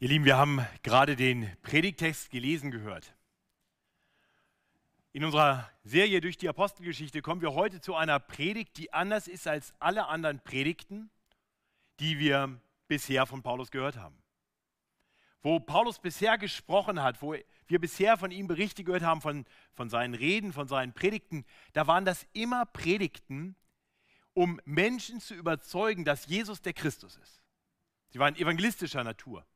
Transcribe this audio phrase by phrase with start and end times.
[0.00, 3.14] Ihr Lieben, wir haben gerade den Predigtext gelesen gehört.
[5.12, 9.46] In unserer Serie durch die Apostelgeschichte kommen wir heute zu einer Predigt, die anders ist
[9.46, 11.10] als alle anderen Predigten,
[12.00, 14.20] die wir bisher von Paulus gehört haben.
[15.42, 17.36] Wo Paulus bisher gesprochen hat, wo
[17.68, 21.86] wir bisher von ihm Berichte gehört haben, von, von seinen Reden, von seinen Predigten, da
[21.86, 23.54] waren das immer Predigten,
[24.32, 27.44] um Menschen zu überzeugen, dass Jesus der Christus ist.
[28.08, 29.46] Sie waren evangelistischer Natur.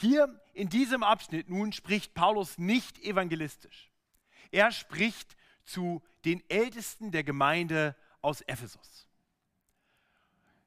[0.00, 3.90] Hier in diesem Abschnitt nun spricht Paulus nicht evangelistisch.
[4.52, 9.08] Er spricht zu den Ältesten der Gemeinde aus Ephesus.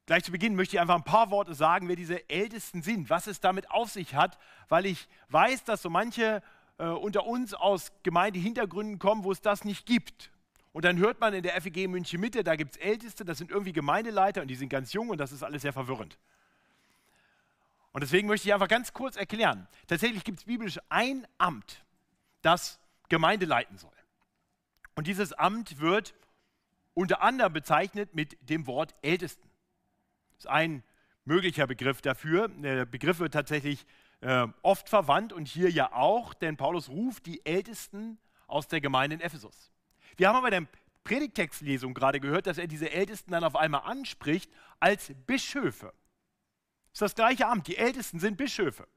[0.05, 3.27] Gleich zu Beginn möchte ich einfach ein paar Worte sagen, wer diese Ältesten sind, was
[3.27, 6.43] es damit auf sich hat, weil ich weiß, dass so manche
[6.77, 10.29] äh, unter uns aus Gemeindehintergründen kommen, wo es das nicht gibt.
[10.73, 13.49] Und dann hört man in der FEG München Mitte, da gibt es Älteste, das sind
[13.49, 16.17] irgendwie Gemeindeleiter und die sind ganz jung und das ist alles sehr verwirrend.
[17.93, 19.67] Und deswegen möchte ich einfach ganz kurz erklären.
[19.87, 21.83] Tatsächlich gibt es biblisch ein Amt,
[22.41, 23.91] das Gemeinde leiten soll.
[24.95, 26.13] Und dieses Amt wird
[26.93, 29.49] unter anderem bezeichnet mit dem Wort Ältesten.
[30.31, 30.83] Das ist ein
[31.25, 32.47] möglicher Begriff dafür.
[32.49, 33.85] Der Begriff wird tatsächlich
[34.21, 39.15] äh, oft verwandt und hier ja auch, denn Paulus ruft die Ältesten aus der Gemeinde
[39.15, 39.71] in Ephesus.
[40.17, 40.71] Wir haben aber in der
[41.03, 45.93] Predigtextlesung gerade gehört, dass er diese Ältesten dann auf einmal anspricht als Bischöfe.
[46.93, 47.67] Ist das gleiche Amt.
[47.67, 48.87] Die Ältesten sind Bischöfe.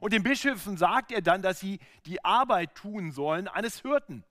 [0.00, 4.24] Und den Bischöfen sagt er dann, dass sie die Arbeit tun sollen eines Hirten.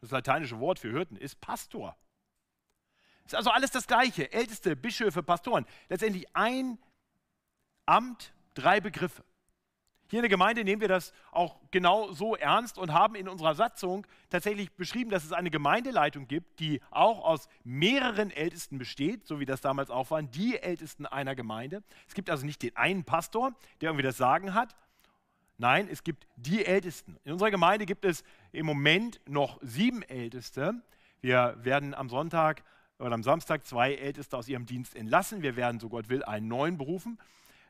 [0.00, 1.96] Das lateinische Wort für Hirten ist Pastor.
[3.24, 4.32] Ist also alles das Gleiche.
[4.32, 5.66] Älteste, Bischöfe, Pastoren.
[5.88, 6.78] Letztendlich ein
[7.86, 9.24] Amt, drei Begriffe.
[10.08, 13.54] Hier in der Gemeinde nehmen wir das auch genau so ernst und haben in unserer
[13.54, 19.40] Satzung tatsächlich beschrieben, dass es eine Gemeindeleitung gibt, die auch aus mehreren Ältesten besteht, so
[19.40, 21.82] wie das damals auch waren, die Ältesten einer Gemeinde.
[22.06, 24.76] Es gibt also nicht den einen Pastor, der irgendwie das Sagen hat.
[25.58, 27.16] Nein, es gibt die Ältesten.
[27.24, 28.22] In unserer Gemeinde gibt es
[28.52, 30.74] im Moment noch sieben Älteste.
[31.20, 32.62] Wir werden am Sonntag
[32.98, 35.42] oder am Samstag zwei Älteste aus ihrem Dienst entlassen.
[35.42, 37.18] Wir werden, so Gott will, einen neuen berufen.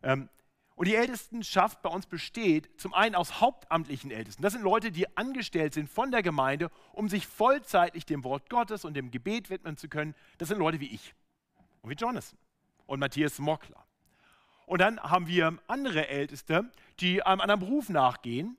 [0.03, 0.28] Ähm,
[0.76, 4.42] und die Ältestenschaft bei uns besteht zum einen aus hauptamtlichen Ältesten.
[4.42, 8.84] Das sind Leute, die angestellt sind von der Gemeinde, um sich vollzeitlich dem Wort Gottes
[8.84, 10.15] und dem Gebet widmen zu können.
[10.36, 11.15] Das sind Leute wie ich
[11.81, 12.38] und wie Jonathan
[12.84, 13.82] und Matthias Mockler.
[14.66, 16.70] Und dann haben wir andere Älteste,
[17.00, 18.59] die einem anderen Beruf nachgehen,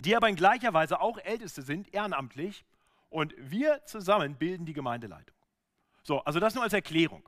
[0.00, 2.66] die aber in gleicher Weise auch Älteste sind, ehrenamtlich.
[3.08, 5.36] Und wir zusammen bilden die Gemeindeleitung.
[6.02, 7.26] So, also das nur als Erklärung.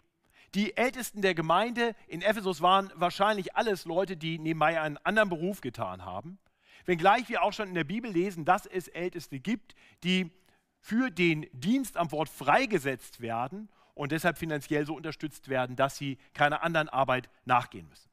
[0.55, 5.61] Die Ältesten der Gemeinde in Ephesus waren wahrscheinlich alles Leute, die nebenbei einen anderen Beruf
[5.61, 6.39] getan haben.
[6.85, 10.31] Wenngleich wir auch schon in der Bibel lesen, dass es Älteste gibt, die
[10.79, 16.19] für den Dienst am Wort freigesetzt werden und deshalb finanziell so unterstützt werden, dass sie
[16.35, 18.11] keiner anderen Arbeit nachgehen müssen.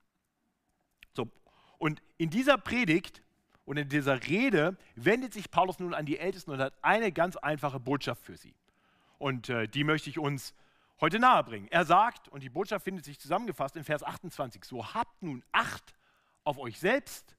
[1.13, 1.27] So,
[1.77, 3.21] und in dieser Predigt
[3.65, 7.35] und in dieser Rede wendet sich Paulus nun an die Ältesten und hat eine ganz
[7.35, 8.55] einfache Botschaft für sie.
[9.19, 10.55] Und äh, die möchte ich uns
[11.01, 11.67] heute nahebringen.
[11.71, 15.93] Er sagt, und die Botschaft findet sich zusammengefasst in Vers 28, so habt nun Acht
[16.43, 17.35] auf euch selbst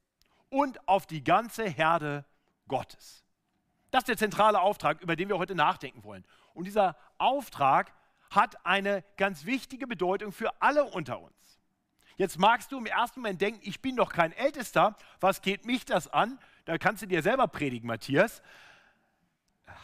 [0.50, 2.24] und auf die ganze Herde
[2.68, 3.24] Gottes.
[3.90, 6.24] Das ist der zentrale Auftrag, über den wir heute nachdenken wollen.
[6.54, 7.92] Und dieser Auftrag
[8.30, 11.32] hat eine ganz wichtige Bedeutung für alle unter uns.
[12.16, 15.84] Jetzt magst du im ersten Moment denken, ich bin doch kein Ältester, was geht mich
[15.84, 16.38] das an?
[16.64, 18.42] Da kannst du dir selber predigen, Matthias.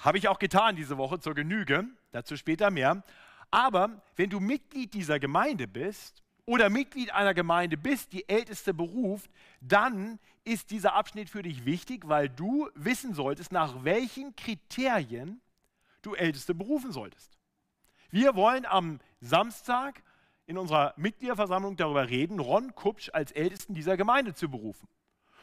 [0.02, 3.02] Habe ich auch getan diese Woche zur Genüge, dazu später mehr.
[3.50, 9.31] Aber wenn du Mitglied dieser Gemeinde bist oder Mitglied einer Gemeinde bist, die älteste beruft,
[9.60, 15.41] dann ist dieser Abschnitt für dich wichtig, weil du wissen solltest, nach welchen Kriterien
[16.03, 17.38] du Älteste berufen solltest.
[18.10, 20.03] Wir wollen am Samstag
[20.47, 24.88] in unserer Mitgliederversammlung darüber reden, Ron Kupsch als Ältesten dieser Gemeinde zu berufen.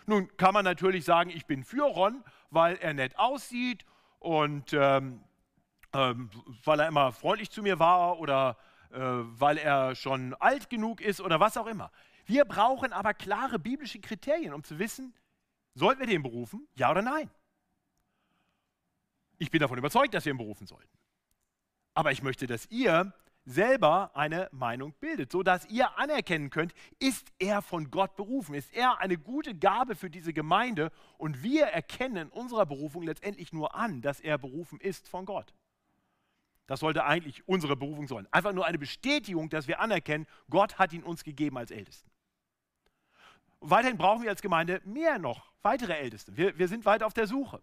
[0.08, 3.86] Nun kann man natürlich sagen, ich bin für Ron, weil er nett aussieht
[4.20, 5.24] und ähm,
[5.96, 6.30] ähm,
[6.64, 8.58] weil er immer freundlich zu mir war oder
[8.92, 11.92] äh, weil er schon alt genug ist oder was auch immer.
[12.26, 15.14] Wir brauchen aber klare biblische Kriterien, um zu wissen,
[15.74, 17.30] sollten wir den berufen, ja oder nein.
[19.38, 20.98] Ich bin davon überzeugt, dass wir ihn berufen sollten.
[21.94, 23.14] Aber ich möchte, dass ihr
[23.46, 29.00] selber eine Meinung bildet, sodass ihr anerkennen könnt, ist er von Gott berufen, ist er
[29.00, 34.02] eine gute Gabe für diese Gemeinde und wir erkennen in unserer Berufung letztendlich nur an,
[34.02, 35.54] dass er berufen ist von Gott.
[36.68, 38.28] Das sollte eigentlich unsere Berufung sein.
[38.32, 42.10] Einfach nur eine Bestätigung, dass wir anerkennen, Gott hat ihn uns gegeben als Ältesten.
[43.60, 46.36] Und weiterhin brauchen wir als Gemeinde mehr noch, weitere Älteste.
[46.36, 47.62] Wir, wir sind weiter auf der Suche.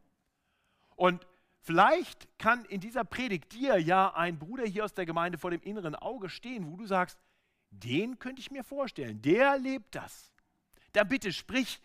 [0.95, 1.27] Und
[1.61, 5.63] vielleicht kann in dieser Predigt dir ja ein Bruder hier aus der Gemeinde vor dem
[5.63, 7.19] inneren Auge stehen, wo du sagst,
[7.71, 10.33] den könnte ich mir vorstellen, der lebt das.
[10.93, 11.81] dann bitte sprich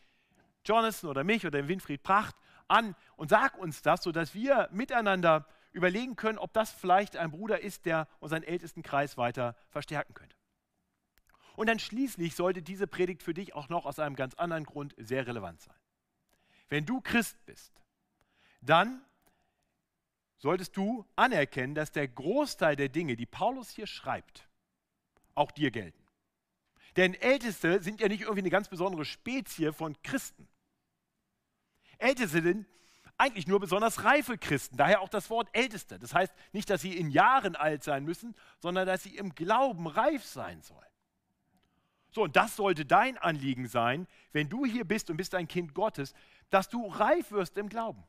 [0.66, 2.36] Jonathan oder mich oder den Winfried Pracht
[2.68, 5.48] an und sag uns das, sodass wir miteinander
[5.78, 10.36] überlegen können, ob das vielleicht ein Bruder ist, der unseren ältesten Kreis weiter verstärken könnte.
[11.56, 14.94] Und dann schließlich sollte diese Predigt für dich auch noch aus einem ganz anderen Grund
[14.98, 15.76] sehr relevant sein.
[16.70, 17.74] Wenn du Christ bist,
[18.62, 19.02] dann
[20.38, 24.48] solltest du anerkennen, dass der Großteil der Dinge, die Paulus hier schreibt,
[25.34, 26.04] auch dir gelten.
[26.96, 30.48] Denn Älteste sind ja nicht irgendwie eine ganz besondere Spezie von Christen.
[31.98, 32.68] Älteste sind
[33.18, 35.98] eigentlich nur besonders reife Christen, daher auch das Wort Älteste.
[35.98, 39.88] Das heißt nicht, dass sie in Jahren alt sein müssen, sondern dass sie im Glauben
[39.88, 40.82] reif sein sollen.
[42.12, 45.74] So, und das sollte dein Anliegen sein, wenn du hier bist und bist ein Kind
[45.74, 46.14] Gottes,
[46.50, 48.04] dass du reif wirst im Glauben.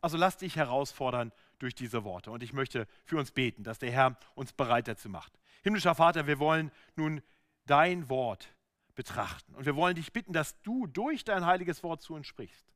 [0.00, 2.30] Also lass dich herausfordern durch diese Worte.
[2.30, 5.32] Und ich möchte für uns beten, dass der Herr uns bereit dazu macht.
[5.62, 7.22] Himmlischer Vater, wir wollen nun
[7.66, 8.48] dein Wort
[8.94, 9.54] betrachten.
[9.54, 12.73] Und wir wollen dich bitten, dass du durch dein heiliges Wort zu uns sprichst.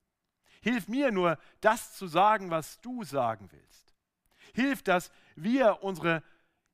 [0.69, 3.95] Hilf mir nur, das zu sagen, was du sagen willst.
[4.53, 6.23] Hilf, dass wir unsere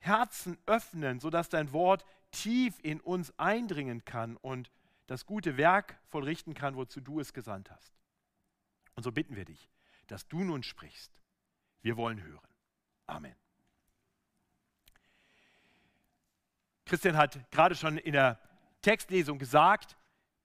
[0.01, 4.73] Herzen öffnen, sodass dein Wort tief in uns eindringen kann und
[5.07, 7.95] das gute Werk vollrichten kann, wozu du es gesandt hast.
[8.97, 9.71] Und so bitten wir dich,
[10.09, 11.13] dass du nun sprichst.
[11.83, 12.49] Wir wollen hören.
[13.07, 13.37] Amen.
[16.85, 18.41] Christian hat gerade schon in der
[18.83, 19.97] Textlesung gesagt,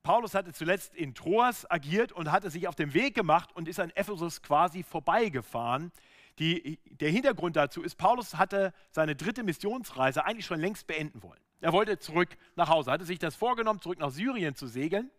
[0.04, 3.80] Paulus hatte zuletzt in Troas agiert und hatte sich auf den Weg gemacht und ist
[3.80, 5.92] an Ephesus quasi vorbeigefahren.
[6.40, 11.40] Die, der Hintergrund dazu ist, Paulus hatte seine dritte Missionsreise eigentlich schon längst beenden wollen.
[11.60, 15.12] Er wollte zurück nach Hause, hatte sich das vorgenommen, zurück nach Syrien zu segeln.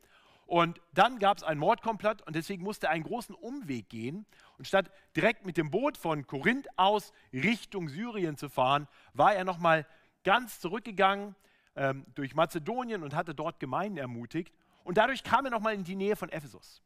[0.46, 4.26] Und dann gab es einen Mordkomplott und deswegen musste er einen großen Umweg gehen.
[4.58, 9.44] Und statt direkt mit dem Boot von Korinth aus Richtung Syrien zu fahren, war er
[9.44, 9.86] nochmal
[10.24, 11.36] ganz zurückgegangen
[11.76, 14.52] ähm, durch Mazedonien und hatte dort Gemeinden ermutigt.
[14.84, 16.82] Und dadurch kam er nochmal in die Nähe von Ephesus.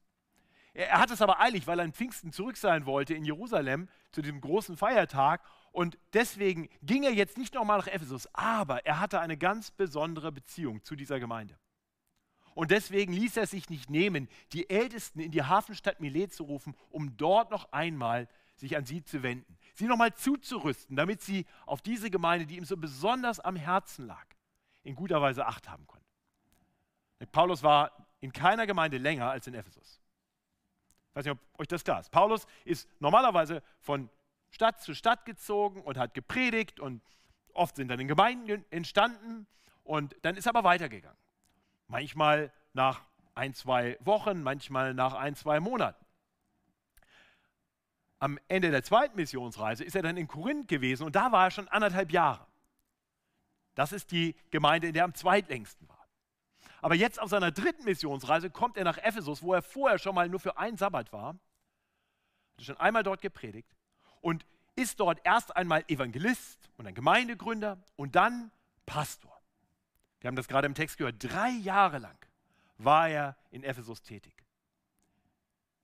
[0.74, 3.88] Er, er hat es aber eilig, weil er an Pfingsten zurück sein wollte in Jerusalem
[4.10, 5.42] zu diesem großen Feiertag.
[5.72, 10.32] Und deswegen ging er jetzt nicht nochmal nach Ephesus, aber er hatte eine ganz besondere
[10.32, 11.58] Beziehung zu dieser Gemeinde.
[12.54, 16.76] Und deswegen ließ er sich nicht nehmen, die Ältesten in die Hafenstadt Milet zu rufen,
[16.90, 21.82] um dort noch einmal sich an sie zu wenden, sie nochmal zuzurüsten, damit sie auf
[21.82, 24.26] diese Gemeinde, die ihm so besonders am Herzen lag,
[24.84, 26.03] in guter Weise Acht haben konnten.
[27.32, 30.00] Paulus war in keiner Gemeinde länger als in Ephesus.
[31.10, 32.10] Ich weiß nicht, ob euch das klar ist.
[32.10, 34.10] Paulus ist normalerweise von
[34.50, 37.02] Stadt zu Stadt gezogen und hat gepredigt und
[37.52, 39.46] oft sind dann in Gemeinden entstanden
[39.82, 41.18] und dann ist er aber weitergegangen.
[41.88, 43.02] Manchmal nach
[43.34, 46.04] ein, zwei Wochen, manchmal nach ein, zwei Monaten.
[48.18, 51.50] Am Ende der zweiten Missionsreise ist er dann in Korinth gewesen und da war er
[51.50, 52.46] schon anderthalb Jahre.
[53.74, 55.93] Das ist die Gemeinde, in der er am zweitlängsten war.
[56.84, 60.28] Aber jetzt auf seiner dritten Missionsreise kommt er nach Ephesus, wo er vorher schon mal
[60.28, 63.74] nur für einen Sabbat war, hat schon einmal dort gepredigt
[64.20, 64.44] und
[64.76, 68.52] ist dort erst einmal Evangelist und ein Gemeindegründer und dann
[68.84, 69.34] Pastor.
[70.20, 71.16] Wir haben das gerade im Text gehört.
[71.20, 72.18] Drei Jahre lang
[72.76, 74.44] war er in Ephesus tätig.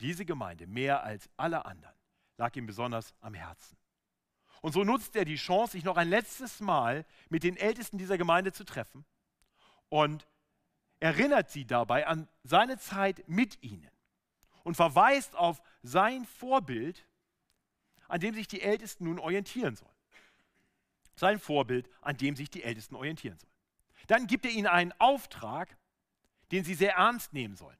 [0.01, 1.97] Diese Gemeinde, mehr als alle anderen,
[2.37, 3.79] lag ihm besonders am Herzen.
[4.61, 8.19] Und so nutzt er die Chance, sich noch ein letztes Mal mit den Ältesten dieser
[8.19, 9.07] Gemeinde zu treffen
[9.89, 10.27] und
[11.01, 13.91] erinnert sie dabei an seine Zeit mit ihnen
[14.63, 17.07] und verweist auf sein Vorbild,
[18.09, 19.91] an dem sich die Ältesten nun orientieren sollen.
[21.17, 23.53] Sein Vorbild, an dem sich die Ältesten orientieren sollen.
[24.07, 25.77] Dann gibt er ihnen einen Auftrag,
[26.53, 27.79] den sie sehr ernst nehmen sollten.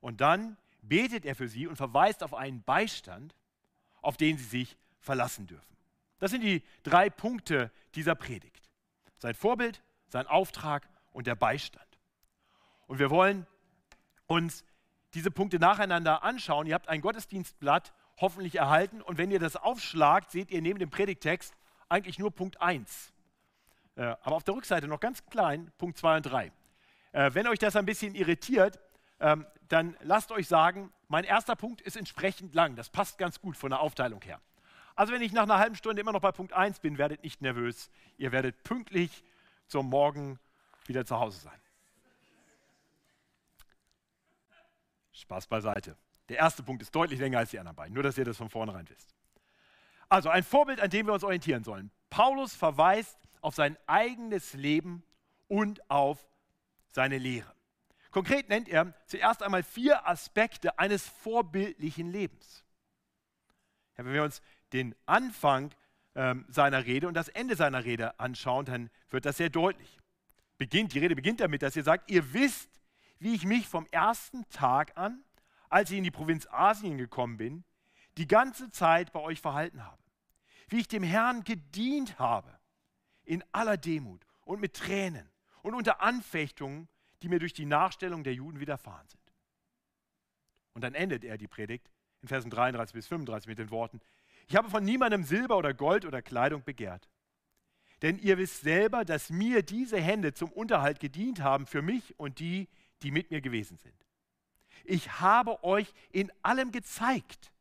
[0.00, 3.34] Und dann betet er für sie und verweist auf einen Beistand,
[4.02, 5.76] auf den sie sich verlassen dürfen.
[6.18, 8.68] Das sind die drei Punkte dieser Predigt.
[9.18, 11.86] Sein Vorbild, sein Auftrag und der Beistand.
[12.86, 13.46] Und wir wollen
[14.26, 14.64] uns
[15.14, 16.66] diese Punkte nacheinander anschauen.
[16.66, 20.90] Ihr habt ein Gottesdienstblatt hoffentlich erhalten und wenn ihr das aufschlagt, seht ihr neben dem
[20.90, 21.54] Predigtext
[21.88, 23.12] eigentlich nur Punkt 1.
[23.96, 26.52] Äh, aber auf der Rückseite noch ganz klein Punkt 2 und 3.
[27.12, 28.78] Äh, wenn euch das ein bisschen irritiert,
[29.20, 32.76] ähm, dann lasst euch sagen, mein erster Punkt ist entsprechend lang.
[32.76, 34.40] Das passt ganz gut von der Aufteilung her.
[34.94, 37.40] Also wenn ich nach einer halben Stunde immer noch bei Punkt 1 bin, werdet nicht
[37.40, 37.90] nervös.
[38.16, 39.24] Ihr werdet pünktlich
[39.66, 40.38] zum Morgen
[40.90, 41.58] wieder zu Hause sein.
[45.12, 45.96] Spaß beiseite.
[46.28, 48.50] Der erste Punkt ist deutlich länger als die anderen beiden, nur dass ihr das von
[48.50, 49.14] vornherein wisst.
[50.08, 51.90] Also ein Vorbild, an dem wir uns orientieren sollen.
[52.10, 55.04] Paulus verweist auf sein eigenes Leben
[55.48, 56.28] und auf
[56.88, 57.54] seine Lehre.
[58.10, 62.64] Konkret nennt er zuerst einmal vier Aspekte eines vorbildlichen Lebens.
[63.96, 64.42] Ja, wenn wir uns
[64.72, 65.72] den Anfang
[66.16, 69.99] ähm, seiner Rede und das Ende seiner Rede anschauen, dann wird das sehr deutlich.
[70.60, 72.68] Beginnt, die Rede beginnt damit, dass er sagt, ihr wisst,
[73.18, 75.24] wie ich mich vom ersten Tag an,
[75.70, 77.64] als ich in die Provinz Asien gekommen bin,
[78.18, 80.02] die ganze Zeit bei euch verhalten habe.
[80.68, 82.58] Wie ich dem Herrn gedient habe,
[83.24, 85.30] in aller Demut und mit Tränen
[85.62, 86.88] und unter Anfechtungen,
[87.22, 89.32] die mir durch die Nachstellung der Juden widerfahren sind.
[90.74, 91.90] Und dann endet er die Predigt
[92.20, 93.98] in Versen 33 bis 35 mit den Worten,
[94.46, 97.08] ich habe von niemandem Silber oder Gold oder Kleidung begehrt.
[98.02, 102.38] Denn ihr wisst selber, dass mir diese Hände zum Unterhalt gedient haben für mich und
[102.38, 102.68] die,
[103.02, 103.94] die mit mir gewesen sind.
[104.84, 107.52] Ich habe euch in allem gezeigt,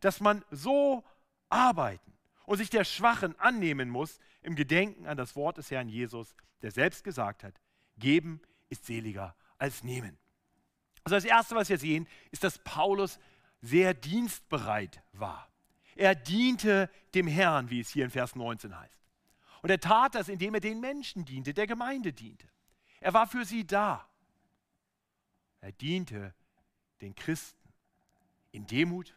[0.00, 1.04] dass man so
[1.48, 2.12] arbeiten
[2.46, 6.70] und sich der Schwachen annehmen muss im Gedenken an das Wort des Herrn Jesus, der
[6.70, 7.60] selbst gesagt hat,
[7.98, 10.16] geben ist seliger als nehmen.
[11.04, 13.18] Also das Erste, was wir sehen, ist, dass Paulus
[13.60, 15.48] sehr dienstbereit war.
[15.94, 19.05] Er diente dem Herrn, wie es hier in Vers 19 heißt.
[19.62, 22.48] Und er tat das, indem er den Menschen diente, der Gemeinde diente.
[23.00, 24.08] Er war für sie da.
[25.60, 26.34] Er diente
[27.00, 27.72] den Christen
[28.52, 29.16] in Demut,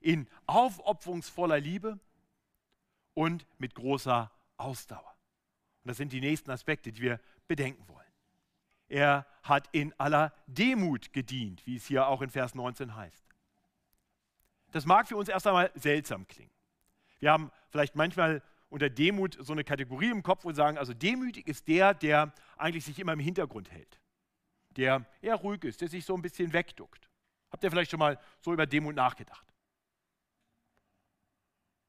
[0.00, 1.98] in aufopferungsvoller Liebe
[3.14, 5.16] und mit großer Ausdauer.
[5.82, 7.98] Und das sind die nächsten Aspekte, die wir bedenken wollen.
[8.88, 13.24] Er hat in aller Demut gedient, wie es hier auch in Vers 19 heißt.
[14.70, 16.52] Das mag für uns erst einmal seltsam klingen.
[17.18, 20.92] Wir haben vielleicht manchmal unter Demut so eine Kategorie im Kopf, wo wir sagen, also
[20.92, 24.00] demütig ist der, der eigentlich sich immer im Hintergrund hält,
[24.70, 27.08] der eher ruhig ist, der sich so ein bisschen wegduckt.
[27.50, 29.46] Habt ihr vielleicht schon mal so über Demut nachgedacht?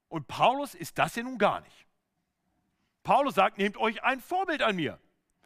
[0.08, 1.86] Und Paulus ist das ja nun gar nicht.
[3.02, 4.98] Paulus sagt, nehmt euch ein Vorbild an mir.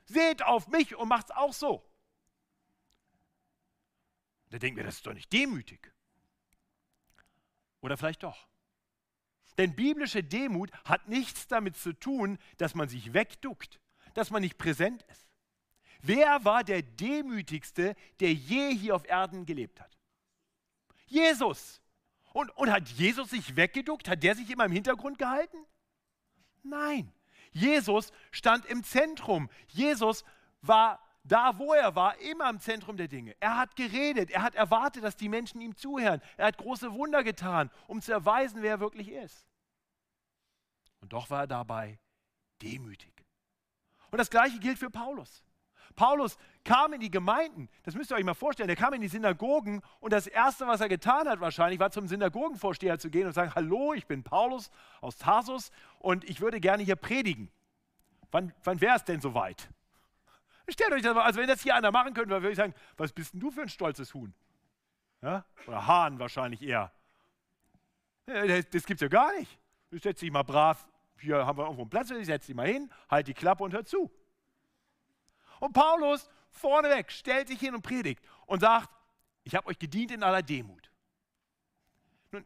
[0.07, 1.85] Seht auf mich und macht's auch so.
[4.51, 5.93] Da denken wir, das ist doch nicht demütig.
[7.81, 8.47] Oder vielleicht doch.
[9.59, 13.81] Denn biblische Demut hat nichts damit zu tun, dass man sich wegduckt,
[14.15, 15.27] dass man nicht präsent ist.
[16.03, 19.97] Wer war der Demütigste, der je hier auf Erden gelebt hat?
[21.07, 21.81] Jesus.
[22.33, 24.09] Und, und hat Jesus sich weggeduckt?
[24.09, 25.57] Hat der sich immer im Hintergrund gehalten?
[26.63, 27.13] Nein.
[27.53, 29.49] Jesus stand im Zentrum.
[29.69, 30.25] Jesus
[30.61, 33.35] war da, wo er war, immer im Zentrum der Dinge.
[33.41, 36.21] Er hat geredet, er hat erwartet, dass die Menschen ihm zuhören.
[36.37, 39.49] Er hat große Wunder getan, um zu erweisen, wer er wirklich ist.
[41.01, 41.99] Und doch war er dabei
[42.61, 43.13] demütig.
[44.11, 45.43] Und das gleiche gilt für Paulus.
[45.97, 49.09] Paulus kam in die Gemeinden, das müsst ihr euch mal vorstellen, er kam in die
[49.09, 53.33] Synagogen und das Erste, was er getan hat wahrscheinlich, war zum Synagogenvorsteher zu gehen und
[53.33, 57.51] zu sagen, hallo, ich bin Paulus aus Tarsus und ich würde gerne hier predigen.
[58.31, 59.69] Wann, wann wäre es denn soweit?
[60.69, 63.13] Stellt euch das mal, also wenn das hier einer machen könnte, würde ich sagen, was
[63.13, 64.33] bist denn du für ein stolzes Huhn?
[65.21, 65.45] Ja?
[65.67, 66.91] Oder Hahn wahrscheinlich eher.
[68.27, 69.59] Das, das gibt es ja gar nicht.
[69.91, 72.67] Du setzt dich mal brav, hier haben wir irgendwo einen Platz, ich setze dich mal
[72.67, 74.11] hin, halt die Klappe und hör zu.
[75.61, 78.91] Und Paulus vorneweg stellt sich hin und predigt und sagt,
[79.45, 80.91] ich habe euch gedient in aller Demut.
[82.33, 82.45] Nun,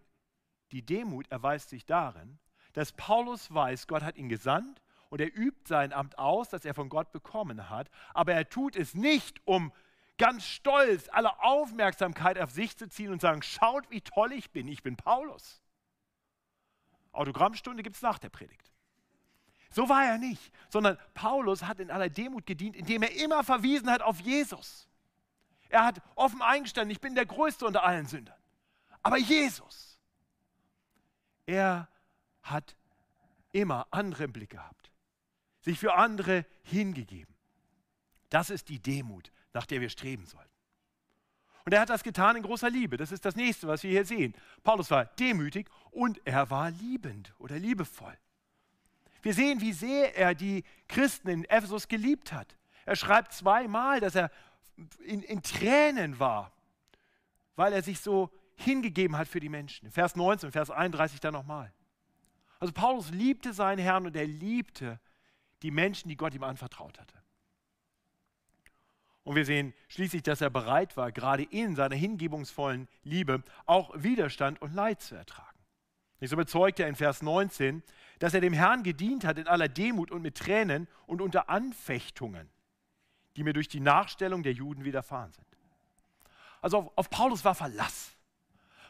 [0.73, 2.39] die Demut erweist sich darin,
[2.73, 6.75] dass Paulus weiß, Gott hat ihn gesandt und er übt sein Amt aus, das er
[6.75, 9.73] von Gott bekommen hat, aber er tut es nicht, um
[10.19, 14.69] ganz stolz alle Aufmerksamkeit auf sich zu ziehen und sagen, schaut, wie toll ich bin,
[14.69, 15.63] ich bin Paulus.
[17.13, 18.71] Autogrammstunde gibt es nach der Predigt.
[19.71, 23.91] So war er nicht, sondern Paulus hat in aller Demut gedient, indem er immer verwiesen
[23.91, 24.89] hat auf Jesus.
[25.69, 28.39] Er hat offen eingestanden, ich bin der Größte unter allen Sündern.
[29.03, 29.99] Aber Jesus,
[31.47, 31.89] er
[32.43, 32.77] hat
[33.53, 34.88] immer andere im Blick gehabt
[35.69, 37.35] sich für andere hingegeben.
[38.31, 40.49] Das ist die Demut, nach der wir streben sollten.
[41.65, 42.97] Und er hat das getan in großer Liebe.
[42.97, 44.35] Das ist das nächste, was wir hier sehen.
[44.65, 48.17] Paulus war demütig und er war liebend oder liebevoll.
[49.21, 52.57] Wir sehen, wie sehr er die Christen in Ephesus geliebt hat.
[52.87, 54.31] Er schreibt zweimal, dass er
[55.05, 56.53] in, in Tränen war,
[57.57, 59.91] weil er sich so hingegeben hat für die Menschen.
[59.91, 61.73] Vers 19, Vers 31 dann nochmal.
[62.59, 64.99] Also Paulus liebte seinen Herrn und er liebte
[65.63, 67.15] die Menschen, die Gott ihm anvertraut hatte.
[69.25, 74.63] Und wir sehen schließlich, dass er bereit war, gerade in seiner hingebungsvollen Liebe auch Widerstand
[74.63, 75.59] und Leid zu ertragen.
[76.21, 77.83] So bezeugt er in Vers 19,
[78.19, 82.49] dass er dem Herrn gedient hat in aller Demut und mit Tränen und unter Anfechtungen,
[83.37, 85.47] die mir durch die Nachstellung der Juden widerfahren sind.
[86.61, 88.17] Also auf, auf Paulus war Verlass.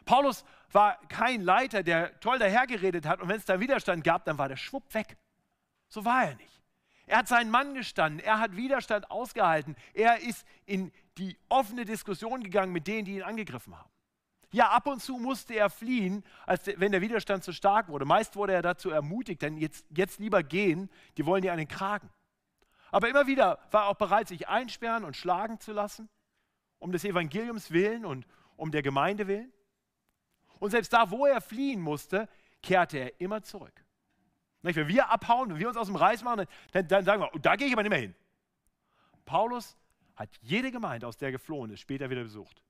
[0.05, 4.37] Paulus war kein Leiter, der toll dahergeredet hat und wenn es da Widerstand gab, dann
[4.37, 5.17] war der Schwupp weg.
[5.87, 6.58] So war er nicht.
[7.09, 12.43] Er hat seinen Mann gestanden, er hat Widerstand ausgehalten, er ist in die offene Diskussion
[12.43, 13.89] gegangen mit denen, die ihn angegriffen haben.
[14.51, 18.05] Ja, ab und zu musste er fliehen, als der, wenn der Widerstand zu stark wurde.
[18.05, 20.87] Meist wurde er dazu ermutigt, denn jetzt, jetzt lieber gehen,
[21.17, 22.11] die wollen dir einen Kragen.
[22.91, 26.09] Aber immer wieder war er auch bereit, sich einsperren und schlagen zu lassen,
[26.77, 29.51] um des Evangeliums willen und um der Gemeinde willen.
[30.59, 32.29] Und selbst da, wo er fliehen musste,
[32.61, 33.83] kehrte er immer zurück.
[34.61, 37.55] Wenn wir abhauen, wenn wir uns aus dem Reis machen, dann, dann sagen wir, da
[37.55, 38.15] gehe ich aber nicht mehr hin.
[39.25, 39.77] Paulus
[40.15, 42.61] hat jede Gemeinde, aus der geflohen ist, später wieder besucht.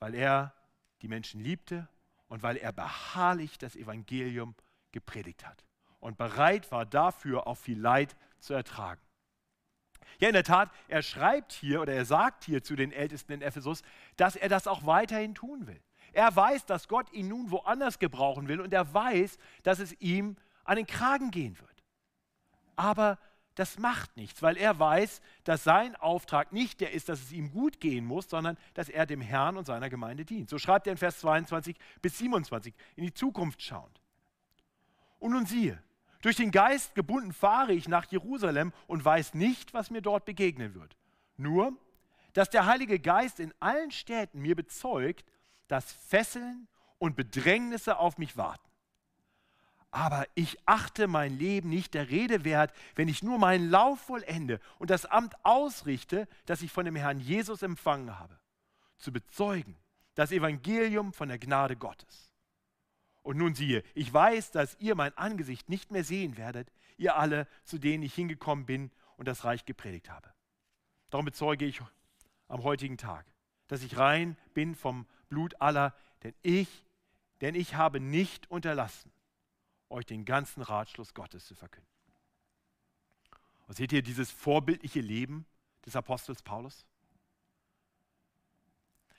[0.00, 0.54] Weil er
[1.02, 1.88] die Menschen liebte
[2.28, 4.54] und weil er beharrlich das Evangelium
[4.92, 5.64] gepredigt hat
[6.00, 9.00] und bereit war dafür auch viel Leid zu ertragen.
[10.18, 13.42] Ja, in der Tat, er schreibt hier oder er sagt hier zu den Ältesten in
[13.42, 13.82] Ephesus,
[14.16, 15.80] dass er das auch weiterhin tun will.
[16.12, 20.36] Er weiß, dass Gott ihn nun woanders gebrauchen will und er weiß, dass es ihm
[20.64, 21.84] an den Kragen gehen wird.
[22.76, 23.18] Aber
[23.54, 27.50] das macht nichts, weil er weiß, dass sein Auftrag nicht der ist, dass es ihm
[27.50, 30.48] gut gehen muss, sondern dass er dem Herrn und seiner Gemeinde dient.
[30.48, 34.00] So schreibt er in Vers 22 bis 27 in die Zukunft schauend.
[35.18, 35.82] Und nun siehe,
[36.22, 40.74] durch den Geist gebunden fahre ich nach Jerusalem und weiß nicht, was mir dort begegnen
[40.74, 40.96] wird.
[41.36, 41.76] Nur,
[42.32, 45.24] dass der Heilige Geist in allen Städten mir bezeugt,
[45.70, 46.66] dass Fesseln
[46.98, 48.68] und Bedrängnisse auf mich warten.
[49.92, 54.60] Aber ich achte mein Leben nicht der Rede wert, wenn ich nur meinen Lauf vollende
[54.78, 58.36] und das Amt ausrichte, das ich von dem Herrn Jesus empfangen habe,
[58.98, 59.76] zu bezeugen,
[60.14, 62.32] das Evangelium von der Gnade Gottes.
[63.22, 67.46] Und nun siehe, ich weiß, dass ihr mein Angesicht nicht mehr sehen werdet, ihr alle,
[67.64, 70.32] zu denen ich hingekommen bin und das Reich gepredigt habe.
[71.10, 71.80] Darum bezeuge ich
[72.48, 73.24] am heutigen Tag,
[73.70, 76.84] dass ich rein bin vom Blut aller, denn ich,
[77.40, 79.12] denn ich habe nicht unterlassen,
[79.88, 81.88] euch den ganzen Ratschluss Gottes zu verkünden.
[83.66, 85.46] Und seht ihr dieses vorbildliche Leben
[85.86, 86.84] des Apostels Paulus?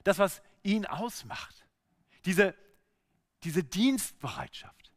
[0.04, 1.66] Das, was ihn ausmacht,
[2.26, 2.56] diese
[3.44, 4.92] diese Dienstbereitschaft,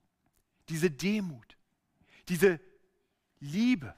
[0.68, 1.56] diese Demut,
[2.28, 2.61] diese
[3.40, 3.94] Liebe,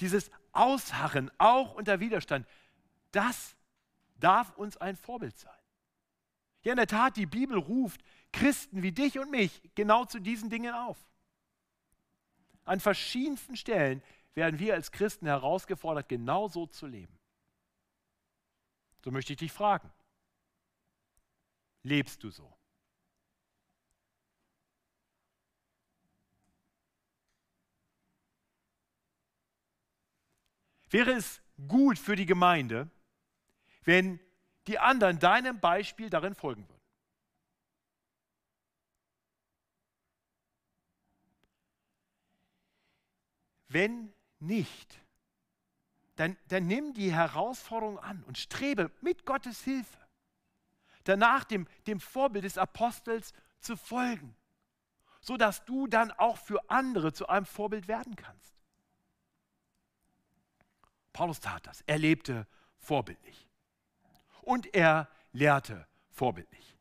[0.00, 2.46] dieses Ausharren auch unter Widerstand,
[3.12, 3.56] das
[4.22, 5.52] darf uns ein Vorbild sein.
[6.62, 10.48] Ja, in der Tat, die Bibel ruft Christen wie dich und mich genau zu diesen
[10.48, 10.98] Dingen auf.
[12.64, 14.02] An verschiedensten Stellen
[14.34, 17.18] werden wir als Christen herausgefordert, genau so zu leben.
[19.04, 19.90] So möchte ich dich fragen.
[21.82, 22.56] Lebst du so?
[30.88, 32.88] Wäre es gut für die Gemeinde,
[33.84, 34.20] wenn
[34.66, 36.80] die anderen deinem Beispiel darin folgen würden?
[43.68, 45.00] Wenn nicht,
[46.16, 50.02] dann, dann nimm die Herausforderung an und strebe mit Gottes Hilfe
[51.04, 54.36] danach dem, dem Vorbild des Apostels zu folgen,
[55.20, 58.60] sodass du dann auch für andere zu einem Vorbild werden kannst.
[61.12, 61.82] Paulus tat das.
[61.82, 62.46] Er lebte
[62.78, 63.48] vorbildlich.
[64.42, 66.76] Und er lehrte vorbildlich.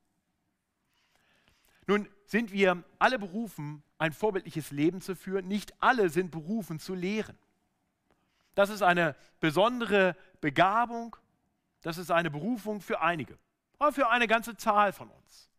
[1.88, 5.48] Nun sind wir alle berufen, ein vorbildliches Leben zu führen.
[5.48, 7.38] Nicht alle sind berufen zu lehren.
[8.56, 11.16] Das ist eine besondere Begabung.
[11.82, 13.38] Das ist eine Berufung für einige,
[13.80, 15.50] aber für eine ganze Zahl von uns.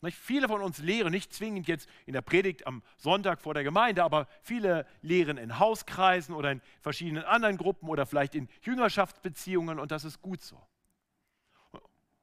[0.00, 0.18] Nicht?
[0.18, 4.02] Viele von uns lehren nicht zwingend jetzt in der Predigt am Sonntag vor der Gemeinde,
[4.02, 9.92] aber viele lehren in Hauskreisen oder in verschiedenen anderen Gruppen oder vielleicht in Jüngerschaftsbeziehungen und
[9.92, 10.60] das ist gut so.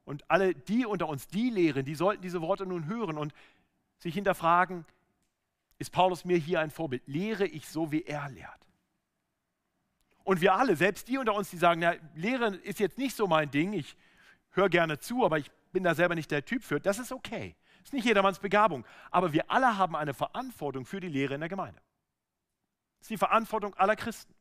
[0.09, 3.31] Und alle die unter uns, die lehren, die sollten diese Worte nun hören und
[3.99, 4.83] sich hinterfragen,
[5.77, 7.03] ist Paulus mir hier ein Vorbild?
[7.05, 8.65] Lehre ich so, wie er lehrt?
[10.23, 13.27] Und wir alle, selbst die unter uns, die sagen, na, Lehren ist jetzt nicht so
[13.27, 13.95] mein Ding, ich
[14.49, 17.55] höre gerne zu, aber ich bin da selber nicht der Typ für, das ist okay.
[17.83, 18.87] Ist nicht jedermanns Begabung.
[19.11, 21.79] Aber wir alle haben eine Verantwortung für die Lehre in der Gemeinde.
[22.97, 24.33] Das ist die Verantwortung aller Christen.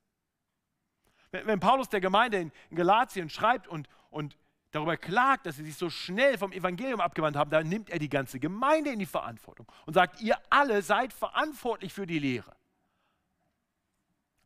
[1.30, 4.38] Wenn, Paulus der Gemeinde in, in Galatien schreibt und, und
[4.70, 8.08] darüber klagt, dass sie sich so schnell vom Evangelium abgewandt haben, dann nimmt er die
[8.08, 12.54] ganze Gemeinde in die Verantwortung und sagt, ihr alle seid verantwortlich für die Lehre.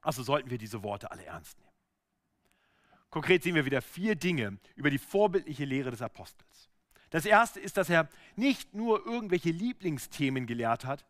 [0.00, 1.72] Also sollten wir diese Worte alle ernst nehmen.
[3.10, 6.70] Konkret sehen wir wieder vier Dinge über die vorbildliche Lehre des Apostels.
[7.10, 11.04] Das erste ist, dass er nicht nur irgendwelche Lieblingsthemen gelehrt hat,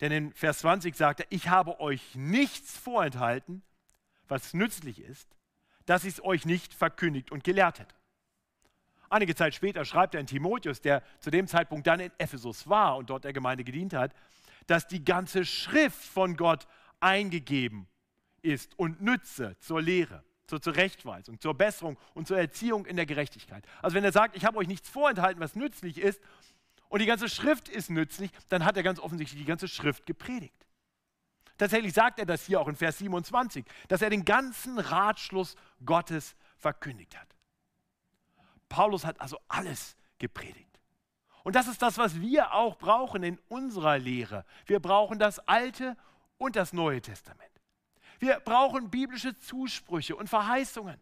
[0.00, 3.62] denn in Vers 20 sagt er, ich habe euch nichts vorenthalten,
[4.28, 5.37] was nützlich ist,
[5.88, 7.94] dass ich es euch nicht verkündigt und gelehrt hätte.
[9.08, 12.98] Einige Zeit später schreibt er in Timotheus, der zu dem Zeitpunkt dann in Ephesus war
[12.98, 14.12] und dort der Gemeinde gedient hat,
[14.66, 16.66] dass die ganze Schrift von Gott
[17.00, 17.88] eingegeben
[18.42, 23.64] ist und nütze zur Lehre, zur Zurechtweisung, zur Besserung und zur Erziehung in der Gerechtigkeit.
[23.80, 26.20] Also wenn er sagt, ich habe euch nichts vorenthalten, was nützlich ist,
[26.90, 30.67] und die ganze Schrift ist nützlich, dann hat er ganz offensichtlich die ganze Schrift gepredigt.
[31.58, 36.36] Tatsächlich sagt er das hier auch in Vers 27, dass er den ganzen Ratschluss Gottes
[36.56, 37.28] verkündigt hat.
[38.68, 40.80] Paulus hat also alles gepredigt.
[41.42, 44.44] Und das ist das, was wir auch brauchen in unserer Lehre.
[44.66, 45.96] Wir brauchen das Alte
[46.36, 47.50] und das Neue Testament.
[48.20, 51.00] Wir brauchen biblische Zusprüche und Verheißungen,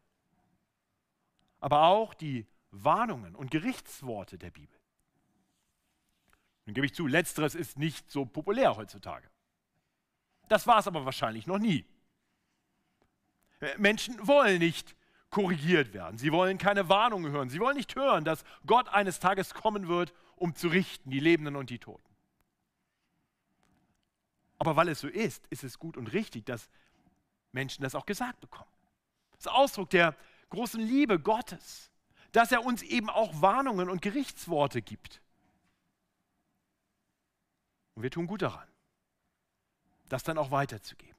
[1.60, 4.78] aber auch die Warnungen und Gerichtsworte der Bibel.
[6.66, 9.28] Nun gebe ich zu, letzteres ist nicht so populär heutzutage.
[10.48, 11.84] Das war es aber wahrscheinlich noch nie.
[13.60, 14.96] Äh, Menschen wollen nicht
[15.30, 16.18] korrigiert werden.
[16.18, 17.48] Sie wollen keine Warnungen hören.
[17.48, 21.56] Sie wollen nicht hören, dass Gott eines Tages kommen wird, um zu richten, die Lebenden
[21.56, 22.02] und die Toten.
[24.58, 26.70] Aber weil es so ist, ist es gut und richtig, dass
[27.52, 28.70] Menschen das auch gesagt bekommen.
[29.32, 30.16] Das ist Ausdruck der
[30.50, 31.90] großen Liebe Gottes,
[32.32, 35.20] dass er uns eben auch Warnungen und Gerichtsworte gibt.
[37.94, 38.68] Und wir tun gut daran,
[40.08, 41.16] das dann auch weiterzugeben.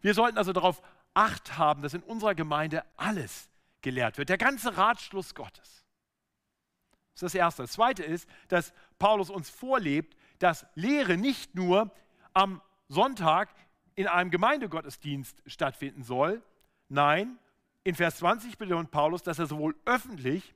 [0.00, 3.50] Wir sollten also darauf Acht haben, dass in unserer Gemeinde alles
[3.82, 5.84] gelehrt wird, der ganze Ratschluss Gottes.
[7.14, 7.62] Das ist das Erste.
[7.62, 11.90] Das Zweite ist, dass Paulus uns vorlebt, dass Lehre nicht nur
[12.32, 13.52] am Sonntag
[13.94, 16.42] in einem Gemeindegottesdienst stattfinden soll.
[16.88, 17.38] Nein,
[17.84, 20.54] in Vers 20 betont Paulus, dass er sowohl öffentlich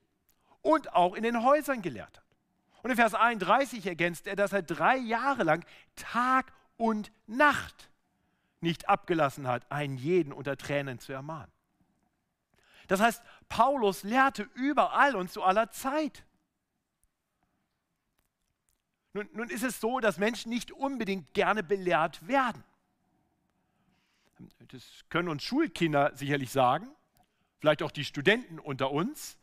[0.63, 2.25] und auch in den Häusern gelehrt hat.
[2.83, 5.65] Und in Vers 31 ergänzt er, dass er drei Jahre lang
[5.97, 7.91] Tag und Nacht
[8.61, 11.53] nicht abgelassen hat, einen jeden unter Tränen zu ermahnen.
[12.89, 16.25] Das heißt, Paulus lehrte überall und zu aller Zeit.
[19.13, 22.65] Nun, nun, ist es so, dass Menschen nicht unbedingt gerne belehrt werden.
[24.69, 26.89] Das können uns Schulkinder sicherlich sagen,
[27.61, 29.39] vielleicht auch die Studenten unter uns.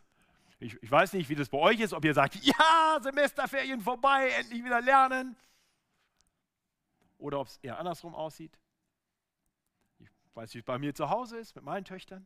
[0.59, 4.29] Ich, ich weiß nicht, wie das bei euch ist, ob ihr sagt, ja, Semesterferien vorbei,
[4.31, 5.37] endlich wieder lernen.
[7.21, 8.57] Oder ob es eher andersrum aussieht.
[9.99, 12.25] Ich weiß, wie es bei mir zu Hause ist mit meinen Töchtern.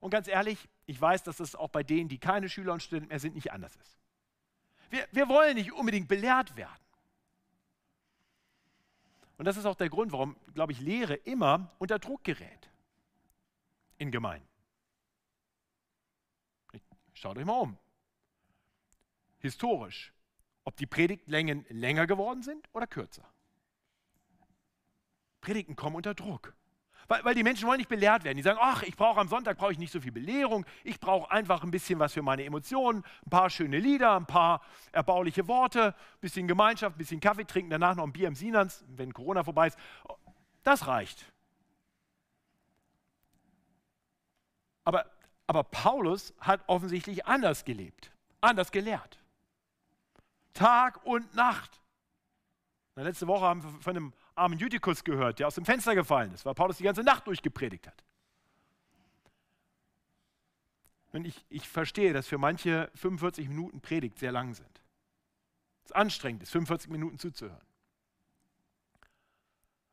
[0.00, 3.08] Und ganz ehrlich, ich weiß, dass es auch bei denen, die keine Schüler und Studenten
[3.08, 3.98] mehr sind, nicht anders ist.
[4.90, 6.84] Wir, wir wollen nicht unbedingt belehrt werden.
[9.36, 12.70] Und das ist auch der Grund, warum, glaube ich, Lehre immer unter Druck gerät
[13.98, 14.48] in Gemeinden.
[17.12, 17.76] Schaut euch mal um.
[19.40, 20.12] Historisch,
[20.64, 23.28] ob die Predigtlängen länger geworden sind oder kürzer.
[25.40, 26.54] Predigten kommen unter Druck.
[27.06, 28.36] Weil, weil die Menschen wollen nicht belehrt werden.
[28.36, 30.66] Die sagen, ach, ich brauche am Sonntag brauche ich nicht so viel Belehrung.
[30.84, 34.62] Ich brauche einfach ein bisschen was für meine Emotionen, ein paar schöne Lieder, ein paar
[34.92, 38.84] erbauliche Worte, ein bisschen Gemeinschaft, ein bisschen Kaffee trinken, danach noch ein Bier im Sinans,
[38.88, 39.78] wenn Corona vorbei ist.
[40.64, 41.32] Das reicht.
[44.84, 45.06] Aber
[45.48, 49.18] aber Paulus hat offensichtlich anders gelebt, anders gelehrt.
[50.52, 51.80] Tag und Nacht.
[52.94, 56.44] Letzte Woche haben wir von einem armen Jüdikus gehört, der aus dem Fenster gefallen ist,
[56.44, 58.04] weil Paulus die ganze Nacht durchgepredigt hat.
[61.12, 64.82] Und ich, ich verstehe, dass für manche 45 Minuten Predigt sehr lang sind.
[65.84, 67.66] Es ist anstrengend, ist 45 Minuten zuzuhören.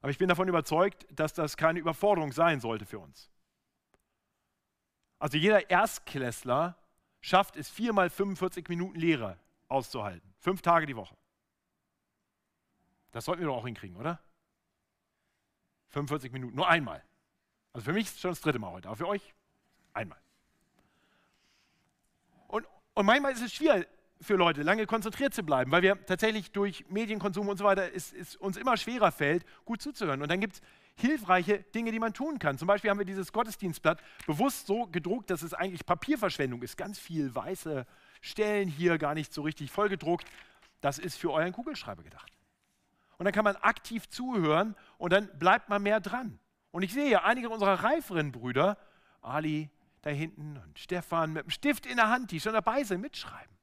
[0.02, 3.32] Aber ich bin davon überzeugt, dass das keine Überforderung sein sollte für uns.
[5.18, 6.78] Also jeder Erstklässler
[7.22, 10.34] schafft es viermal 45 Minuten Lehre auszuhalten.
[10.38, 11.16] Fünf Tage die Woche.
[13.12, 14.20] Das sollten wir doch auch hinkriegen, oder?
[15.90, 17.04] 45 Minuten, nur einmal.
[17.74, 19.34] Also für mich ist es schon das dritte Mal heute, aber für euch
[19.94, 20.20] einmal.
[22.48, 23.86] Und, und manchmal ist es schwer
[24.22, 28.14] für Leute, lange konzentriert zu bleiben, weil wir tatsächlich durch Medienkonsum und so weiter es,
[28.14, 30.22] es uns immer schwerer fällt, gut zuzuhören.
[30.22, 30.62] Und dann gibt es
[30.96, 32.58] hilfreiche Dinge, die man tun kann.
[32.58, 36.78] Zum Beispiel haben wir dieses Gottesdienstblatt bewusst so gedruckt, dass es eigentlich Papierverschwendung ist.
[36.78, 37.86] Ganz viel weiße
[38.22, 40.26] Stellen hier, gar nicht so richtig vollgedruckt.
[40.82, 42.35] Das ist für euren Kugelschreiber gedacht.
[43.18, 46.40] Und dann kann man aktiv zuhören und dann bleibt man mehr dran.
[46.72, 48.78] Und ich sehe einige unserer reiferen Brüder,
[49.22, 49.70] Ali
[50.02, 53.56] da hinten und Stefan mit dem Stift in der Hand, die schon dabei sind, mitschreiben.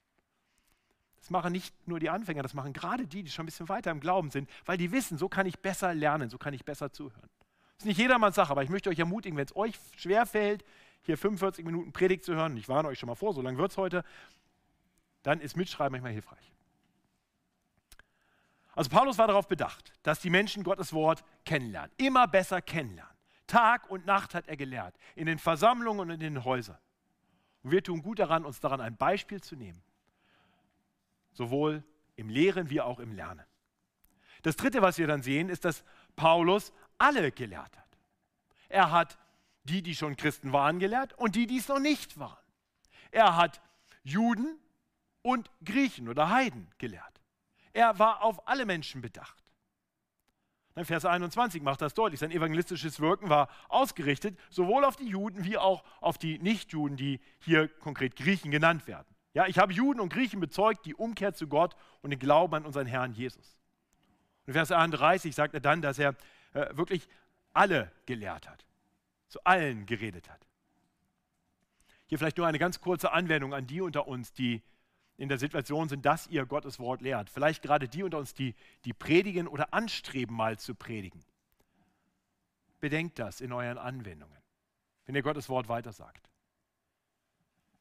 [1.20, 3.92] Das machen nicht nur die Anfänger, das machen gerade die, die schon ein bisschen weiter
[3.92, 6.92] im Glauben sind, weil die wissen, so kann ich besser lernen, so kann ich besser
[6.92, 7.30] zuhören.
[7.76, 10.64] Das ist nicht jedermanns Sache, aber ich möchte euch ermutigen, wenn es euch schwerfällt,
[11.02, 13.70] hier 45 Minuten Predigt zu hören, ich warne euch schon mal vor, so lange wird
[13.70, 14.04] es heute,
[15.22, 16.51] dann ist Mitschreiben manchmal hilfreich.
[18.74, 23.12] Also Paulus war darauf bedacht, dass die Menschen Gottes Wort kennenlernen, immer besser kennenlernen.
[23.46, 26.78] Tag und Nacht hat er gelehrt, in den Versammlungen und in den Häusern.
[27.62, 29.82] Und wir tun gut daran, uns daran ein Beispiel zu nehmen
[31.32, 31.82] sowohl
[32.16, 33.44] im Lehren wie auch im Lernen.
[34.42, 35.84] Das Dritte, was wir dann sehen, ist, dass
[36.16, 37.98] Paulus alle gelehrt hat.
[38.68, 39.18] Er hat
[39.64, 42.36] die, die schon Christen waren, gelehrt und die, die es noch nicht waren.
[43.10, 43.60] Er hat
[44.02, 44.58] Juden
[45.22, 47.11] und Griechen oder Heiden gelehrt.
[47.72, 49.42] Er war auf alle Menschen bedacht.
[50.74, 52.20] Ne, Vers 21 macht das deutlich.
[52.20, 57.20] Sein evangelistisches Wirken war ausgerichtet sowohl auf die Juden wie auch auf die Nichtjuden, die
[57.40, 59.06] hier konkret Griechen genannt werden.
[59.34, 62.66] Ja, ich habe Juden und Griechen bezeugt, die Umkehr zu Gott und den Glauben an
[62.66, 63.58] unseren Herrn Jesus.
[64.46, 66.14] Und Vers 31 sagt er dann, dass er
[66.52, 67.08] äh, wirklich
[67.52, 68.64] alle gelehrt hat,
[69.28, 70.46] zu allen geredet hat.
[72.06, 74.62] Hier vielleicht nur eine ganz kurze Anwendung an die unter uns, die
[75.16, 77.30] in der Situation sind, dass ihr Gottes Wort lehrt.
[77.30, 81.22] Vielleicht gerade die unter uns, die, die predigen oder anstreben, mal zu predigen.
[82.80, 84.38] Bedenkt das in euren Anwendungen,
[85.04, 86.28] wenn ihr Gottes Wort weitersagt.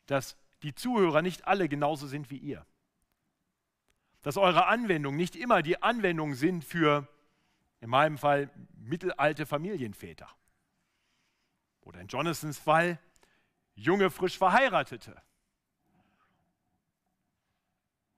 [0.06, 2.66] Dass die Zuhörer nicht alle genauso sind wie ihr.
[4.22, 7.08] Dass eure Anwendungen nicht immer die Anwendungen sind für,
[7.80, 10.30] in meinem Fall, mittelalte Familienväter.
[11.82, 13.00] Oder in Jonathan's Fall,
[13.74, 15.20] junge, frisch Verheiratete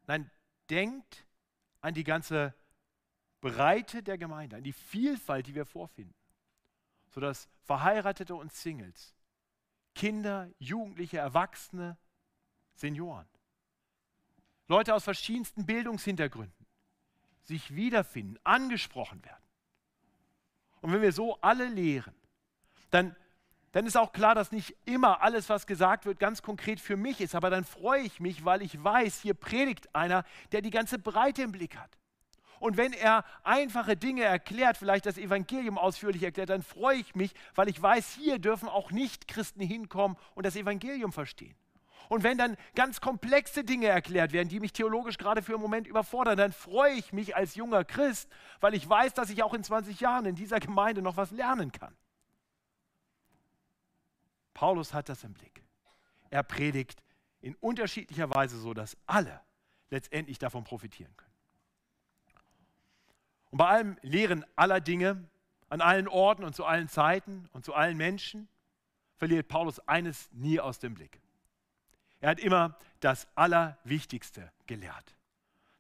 [0.08, 0.30] Nein,
[0.70, 1.26] denkt
[1.82, 2.54] an die ganze
[3.42, 6.16] Breite der Gemeinde, an die Vielfalt, die wir vorfinden,
[7.10, 9.14] sodass Verheiratete und Singles,
[9.96, 11.98] Kinder, Jugendliche, Erwachsene,
[12.74, 13.28] Senioren,
[14.68, 16.64] Leute aus verschiedensten Bildungshintergründen
[17.44, 19.44] sich wiederfinden, angesprochen werden.
[20.82, 22.16] Und wenn wir so alle lehren,
[22.90, 23.16] dann
[23.74, 27.20] dann ist auch klar, dass nicht immer alles, was gesagt wird, ganz konkret für mich
[27.20, 27.36] ist.
[27.36, 31.42] Aber dann freue ich mich, weil ich weiß, hier predigt einer, der die ganze Breite
[31.42, 31.90] im Blick hat.
[32.60, 37.34] Und wenn er einfache Dinge erklärt, vielleicht das Evangelium ausführlich erklärt, dann freue ich mich,
[37.56, 41.56] weil ich weiß, hier dürfen auch Nicht-Christen hinkommen und das Evangelium verstehen.
[42.10, 45.88] Und wenn dann ganz komplexe Dinge erklärt werden, die mich theologisch gerade für einen Moment
[45.88, 48.30] überfordern, dann freue ich mich als junger Christ,
[48.62, 51.72] weil ich weiß, dass ich auch in 20 Jahren in dieser Gemeinde noch was lernen
[51.72, 51.96] kann.
[54.54, 55.64] Paulus hat das im Blick.
[56.30, 57.02] Er predigt
[57.42, 59.42] in unterschiedlicher Weise so, dass alle
[59.90, 61.34] letztendlich davon profitieren können.
[63.52, 65.30] Und bei allem Lehren aller Dinge,
[65.70, 68.48] an allen Orten und zu allen Zeiten und zu allen Menschen,
[69.18, 71.22] verliert Paulus eines nie aus dem Blick.
[72.20, 75.16] Er hat immer das Allerwichtigste gelehrt.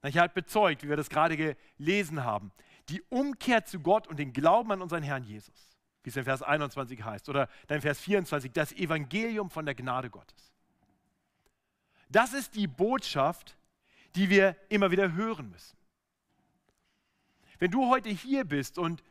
[0.02, 2.52] Er hat bezeugt, wie wir das gerade gelesen haben,
[2.90, 5.73] die Umkehr zu Gott und den Glauben an unseren Herrn Jesus
[6.04, 10.10] wie es in Vers 21 heißt, oder dann Vers 24, das Evangelium von der Gnade
[10.10, 10.54] Gottes.
[12.10, 13.58] Das ist die Botschaft,
[14.16, 15.78] die wir immer wieder hören müssen.
[17.58, 19.04] Wenn du heute hier bist und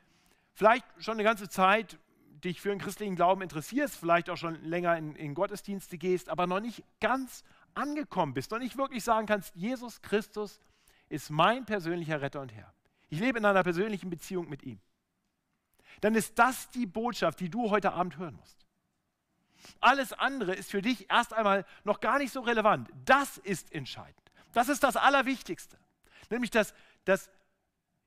[0.52, 1.98] vielleicht schon eine ganze Zeit
[2.44, 6.46] dich für den christlichen Glauben interessierst, vielleicht auch schon länger in, in Gottesdienste gehst, aber
[6.46, 10.61] noch nicht ganz angekommen bist, noch nicht wirklich sagen kannst, Jesus Christus
[11.09, 12.72] ist mein persönlicher Retter und Herr.
[13.09, 14.81] Ich lebe in einer persönlichen Beziehung mit ihm
[16.02, 18.66] dann ist das die Botschaft, die du heute Abend hören musst.
[19.80, 22.90] Alles andere ist für dich erst einmal noch gar nicht so relevant.
[23.04, 24.32] Das ist entscheidend.
[24.52, 25.78] Das ist das Allerwichtigste.
[26.28, 27.30] Nämlich, dass, dass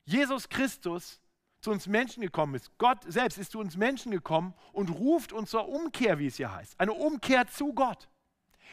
[0.03, 1.21] Jesus Christus
[1.61, 2.77] zu uns Menschen gekommen ist.
[2.77, 6.53] Gott selbst ist zu uns Menschen gekommen und ruft uns zur Umkehr, wie es hier
[6.53, 6.77] heißt.
[6.79, 8.09] Eine Umkehr zu Gott.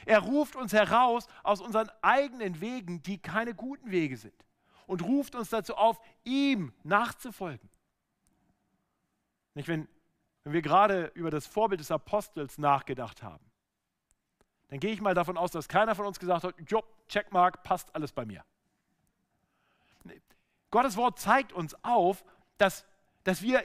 [0.04, 4.34] Er ruft uns heraus aus unseren eigenen Wegen, die keine guten Wege sind.
[4.88, 7.70] Und ruft uns dazu auf, ihm nachzufolgen.
[9.54, 9.88] Nicht, wenn,
[10.44, 13.44] wenn wir gerade über das Vorbild des Apostels nachgedacht haben,
[14.68, 17.94] dann gehe ich mal davon aus, dass keiner von uns gesagt hat, jo, Checkmark, passt
[17.94, 18.42] alles bei mir.
[20.70, 22.24] Gottes Wort zeigt uns auf,
[22.56, 22.86] dass,
[23.24, 23.62] dass wir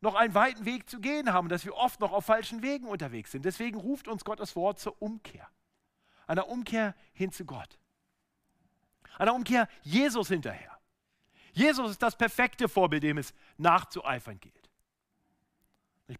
[0.00, 3.32] noch einen weiten Weg zu gehen haben, dass wir oft noch auf falschen Wegen unterwegs
[3.32, 3.44] sind.
[3.44, 5.46] Deswegen ruft uns Gottes Wort zur Umkehr.
[6.26, 7.78] Einer Umkehr hin zu Gott.
[9.18, 10.78] Einer Umkehr Jesus hinterher.
[11.52, 14.57] Jesus ist das perfekte Vorbild, dem es nachzueifern gilt.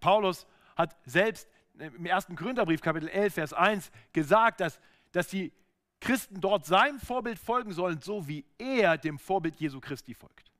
[0.00, 0.46] Paulus
[0.76, 1.48] hat selbst
[1.78, 4.80] im ersten Korintherbrief, Kapitel 11, Vers 1, gesagt, dass,
[5.12, 5.52] dass die
[6.00, 10.52] Christen dort seinem Vorbild folgen sollen, so wie er dem Vorbild Jesu Christi folgt.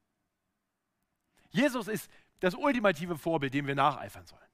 [1.51, 2.11] Jesus ist
[2.41, 4.48] das ultimative Vorbild, dem wir nacheifern sollen.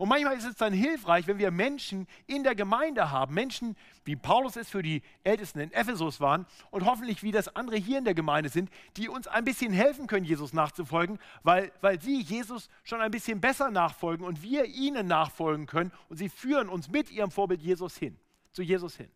[0.00, 4.16] Und manchmal ist es dann hilfreich, wenn wir Menschen in der Gemeinde haben, Menschen, wie
[4.16, 8.06] Paulus es für die Ältesten in Ephesus waren und hoffentlich wie das andere hier in
[8.06, 12.70] der Gemeinde sind, die uns ein bisschen helfen können, Jesus nachzufolgen, weil, weil sie Jesus
[12.82, 17.10] schon ein bisschen besser nachfolgen und wir ihnen nachfolgen können und sie führen uns mit
[17.10, 18.18] ihrem Vorbild Jesus hin,
[18.52, 19.10] zu Jesus hin.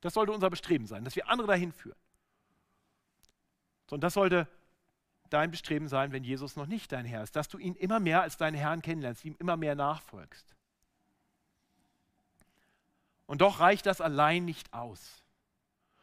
[0.00, 1.94] Das sollte unser Bestreben sein, dass wir andere dahin führen.
[3.90, 4.48] Und das sollte
[5.32, 8.22] dein Bestreben sein, wenn Jesus noch nicht dein Herr ist, dass du ihn immer mehr
[8.22, 10.54] als deinen Herrn kennenlernst, ihm immer mehr nachfolgst.
[13.26, 15.22] Und doch reicht das allein nicht aus.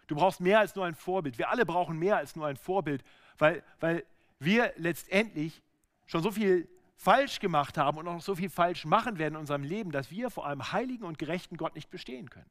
[0.08, 1.38] Du brauchst mehr als nur ein Vorbild.
[1.38, 3.04] Wir alle brauchen mehr als nur ein Vorbild,
[3.38, 4.04] weil, weil
[4.40, 5.62] wir letztendlich
[6.08, 9.64] schon so viel falsch gemacht haben und noch so viel falsch machen werden in unserem
[9.64, 12.50] Leben, dass wir vor einem heiligen und gerechten Gott nicht bestehen können.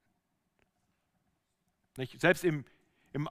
[1.96, 2.20] Nicht?
[2.20, 2.64] Selbst im,
[3.12, 3.28] im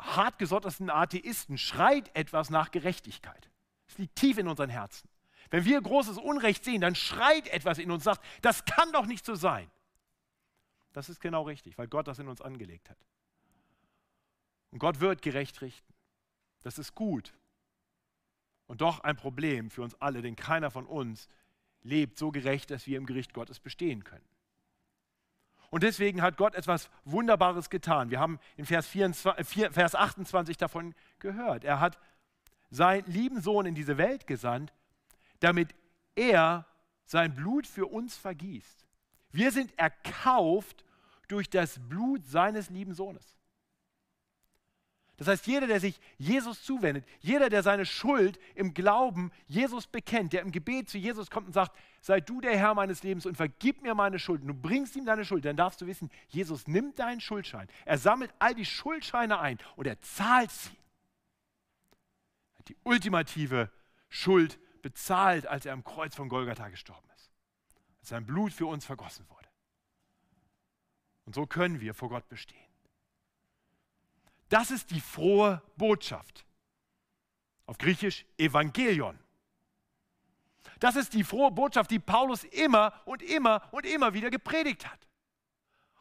[0.00, 3.50] hartgesottersten Atheisten schreit etwas nach Gerechtigkeit.
[3.88, 5.08] Es liegt tief in unseren Herzen.
[5.50, 9.24] Wenn wir großes Unrecht sehen, dann schreit etwas in uns, sagt, das kann doch nicht
[9.24, 9.70] so sein.
[10.92, 12.98] Das ist genau richtig, weil Gott das in uns angelegt hat.
[14.70, 15.92] Und Gott wird gerecht richten.
[16.62, 17.34] Das ist gut.
[18.66, 21.28] Und doch ein Problem für uns alle, denn keiner von uns
[21.82, 24.24] lebt so gerecht, dass wir im Gericht Gottes bestehen können.
[25.70, 28.10] Und deswegen hat Gott etwas Wunderbares getan.
[28.10, 31.64] Wir haben in Vers, 24, Vers 28 davon gehört.
[31.64, 31.98] Er hat
[32.70, 34.72] seinen lieben Sohn in diese Welt gesandt,
[35.38, 35.74] damit
[36.16, 36.66] er
[37.04, 38.86] sein Blut für uns vergießt.
[39.32, 40.84] Wir sind erkauft
[41.28, 43.39] durch das Blut seines lieben Sohnes.
[45.20, 50.32] Das heißt, jeder, der sich Jesus zuwendet, jeder, der seine Schuld im Glauben Jesus bekennt,
[50.32, 53.36] der im Gebet zu Jesus kommt und sagt, sei du der Herr meines Lebens und
[53.36, 56.98] vergib mir meine Schuld, du bringst ihm deine Schuld, dann darfst du wissen, Jesus nimmt
[56.98, 60.78] deinen Schuldschein, er sammelt all die Schuldscheine ein und er zahlt sie.
[62.68, 63.70] Die ultimative
[64.08, 67.30] Schuld bezahlt, als er am Kreuz von Golgatha gestorben ist,
[67.98, 69.48] als sein Blut für uns vergossen wurde.
[71.26, 72.69] Und so können wir vor Gott bestehen.
[74.50, 76.44] Das ist die frohe Botschaft.
[77.66, 79.18] Auf Griechisch Evangelion.
[80.80, 85.08] Das ist die frohe Botschaft, die Paulus immer und immer und immer wieder gepredigt hat.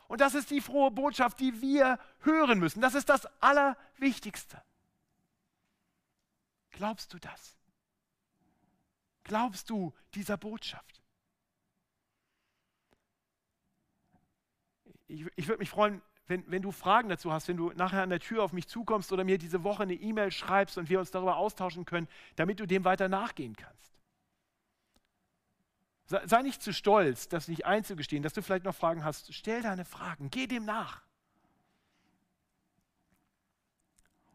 [0.08, 2.82] Und das ist die frohe Botschaft, die wir hören müssen.
[2.82, 4.60] Das ist das Allerwichtigste.
[6.72, 7.56] Glaubst du das?
[9.24, 11.04] Glaubst du dieser Botschaft?
[15.08, 18.12] Ich, ich würde mich freuen, wenn, wenn du Fragen dazu hast, wenn du nachher an
[18.12, 21.10] der Tür auf mich zukommst oder mir diese Woche eine E-Mail schreibst und wir uns
[21.10, 23.98] darüber austauschen können, damit du dem weiter nachgehen kannst.
[26.06, 29.34] Sei, nicht zu stolz, das nicht einzugestehen, dass du vielleicht noch Fragen hast.
[29.34, 31.02] Stell deine Fragen, geh dem nach.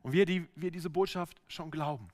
[0.02, 2.08] Und wir, die wir diese Botschaft schon glauben,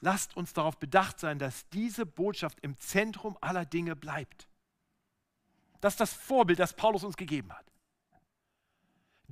[0.00, 4.48] lasst uns darauf bedacht sein, dass diese Botschaft im Zentrum aller Dinge bleibt.
[5.80, 7.71] Das ist das Vorbild, das Paulus uns gegeben hat.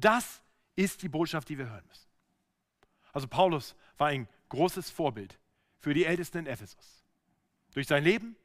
[0.00, 0.42] Das
[0.76, 2.08] ist die Botschaft, die wir hören müssen.
[3.12, 5.38] Also Paulus war ein großes Vorbild
[5.78, 7.04] für die Ältesten in Ephesus.
[7.74, 8.36] Durch sein Leben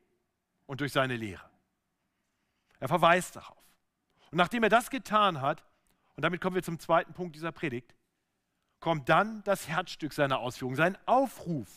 [0.65, 1.49] und durch seine Lehre.
[2.79, 3.63] Er verweist darauf.
[4.31, 5.63] Und nachdem er das getan hat,
[6.15, 7.95] und damit kommen wir zum zweiten Punkt dieser Predigt,
[8.79, 11.69] kommt dann das Herzstück seiner Ausführung, sein Aufruf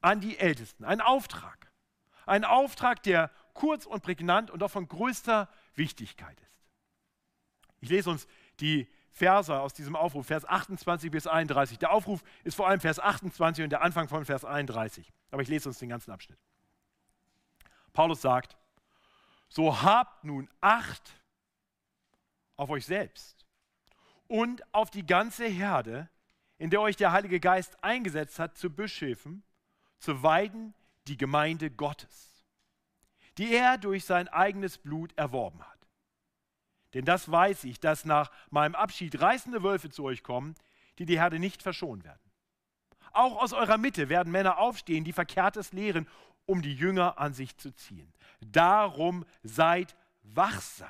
[0.00, 1.70] an die Ältesten, ein Auftrag.
[2.26, 6.50] Ein Auftrag, der kurz und prägnant und auch von größter Wichtigkeit ist.
[7.80, 8.26] Ich lese uns
[8.60, 11.78] die Verse aus diesem Aufruf, Vers 28 bis 31.
[11.78, 15.12] Der Aufruf ist vor allem Vers 28 und der Anfang von Vers 31.
[15.30, 16.38] Aber ich lese uns den ganzen Abschnitt.
[17.92, 18.56] Paulus sagt,
[19.48, 21.10] so habt nun Acht
[22.56, 23.44] auf euch selbst
[24.28, 26.08] und auf die ganze Herde,
[26.58, 29.42] in der euch der Heilige Geist eingesetzt hat, zu Bischöfen,
[29.98, 30.74] zu weiden
[31.08, 32.46] die Gemeinde Gottes,
[33.38, 35.79] die er durch sein eigenes Blut erworben hat.
[36.94, 40.54] Denn das weiß ich, dass nach meinem Abschied reißende Wölfe zu euch kommen,
[40.98, 42.20] die die Herde nicht verschonen werden.
[43.12, 46.08] Auch aus eurer Mitte werden Männer aufstehen, die Verkehrtes lehren,
[46.46, 48.12] um die Jünger an sich zu ziehen.
[48.40, 50.88] Darum seid wachsam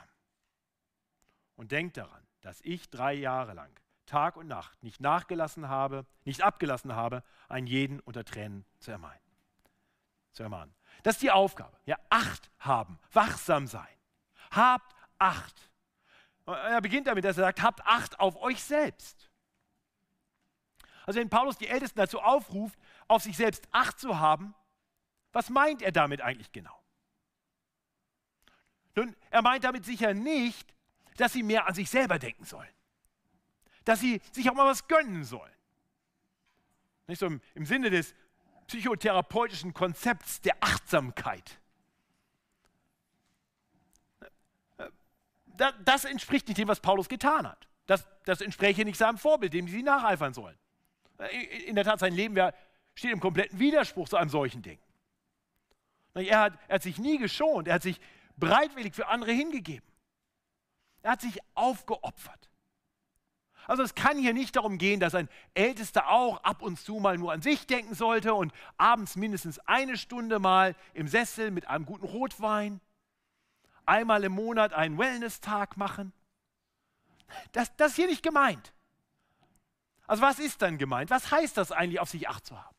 [1.56, 3.70] und denkt daran, dass ich drei Jahre lang,
[4.06, 9.20] Tag und Nacht, nicht nachgelassen habe, nicht abgelassen habe, einen jeden unter Tränen zu ermahnen.
[10.32, 10.74] Zu ermahnen.
[11.02, 11.76] Das ist die Aufgabe.
[11.84, 13.86] Ja, Acht haben, wachsam sein.
[14.50, 15.69] Habt Acht.
[16.46, 19.30] Er beginnt damit, dass er sagt, habt Acht auf euch selbst.
[21.06, 24.54] Also wenn Paulus die Ältesten dazu aufruft, auf sich selbst Acht zu haben,
[25.32, 26.76] was meint er damit eigentlich genau?
[28.96, 30.74] Nun, er meint damit sicher nicht,
[31.16, 32.72] dass sie mehr an sich selber denken sollen.
[33.84, 35.52] Dass sie sich auch mal was gönnen sollen.
[37.06, 38.14] Nicht so im, im Sinne des
[38.66, 41.60] psychotherapeutischen Konzepts der Achtsamkeit.
[45.84, 47.68] Das entspricht nicht dem, was Paulus getan hat.
[47.86, 50.56] Das, das entspräche nicht seinem Vorbild, dem sie nacheifern sollen.
[51.66, 52.36] In der Tat, sein Leben
[52.94, 54.78] steht im kompletten Widerspruch zu einem solchen Ding.
[56.14, 58.00] Er hat, er hat sich nie geschont, er hat sich
[58.36, 59.88] bereitwillig für andere hingegeben.
[61.02, 62.50] Er hat sich aufgeopfert.
[63.66, 67.16] Also es kann hier nicht darum gehen, dass ein Ältester auch ab und zu mal
[67.18, 71.86] nur an sich denken sollte und abends mindestens eine Stunde mal im Sessel mit einem
[71.86, 72.80] guten Rotwein
[73.86, 76.12] einmal im Monat einen Wellness-Tag machen.
[77.52, 78.72] Das, das ist hier nicht gemeint.
[80.06, 81.10] Also was ist dann gemeint?
[81.10, 82.76] Was heißt das eigentlich, auf sich Acht zu haben?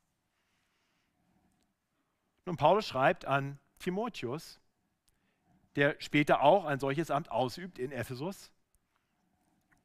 [2.46, 4.60] Nun, Paulus schreibt an Timotheus,
[5.76, 8.52] der später auch ein solches Amt ausübt in Ephesus,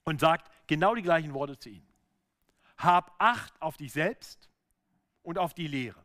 [0.04, 1.86] und sagt genau die gleichen Worte zu ihm.
[2.78, 4.48] Hab Acht auf dich selbst
[5.22, 6.04] und auf die Lehre.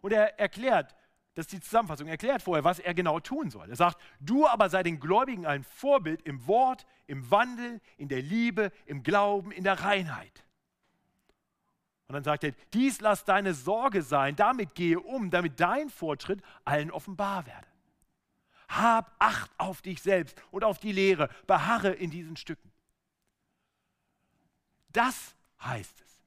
[0.00, 0.94] Und er erklärt,
[1.34, 3.70] das ist die Zusammenfassung, er erklärt vorher, was er genau tun soll.
[3.70, 8.20] Er sagt, du aber sei den Gläubigen ein Vorbild im Wort, im Wandel, in der
[8.20, 10.44] Liebe, im Glauben, in der Reinheit.
[12.08, 16.42] Und dann sagt er, dies lass deine Sorge sein, damit gehe um, damit dein Fortschritt
[16.66, 17.66] allen offenbar werde.
[18.68, 22.70] Hab Acht auf dich selbst und auf die Lehre, beharre in diesen Stücken.
[24.90, 26.22] Das heißt es.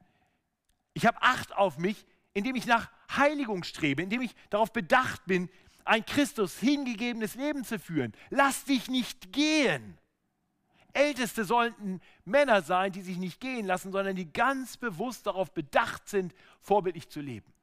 [0.93, 2.03] Ich habe Acht auf mich,
[2.33, 5.49] indem ich nach Heiligung strebe, indem ich darauf bedacht bin,
[5.83, 8.13] ein Christus hingegebenes Leben zu führen.
[8.29, 9.97] Lass dich nicht gehen.
[10.93, 16.07] Älteste sollten Männer sein, die sich nicht gehen lassen, sondern die ganz bewusst darauf bedacht
[16.07, 17.53] sind, vorbildlich zu leben.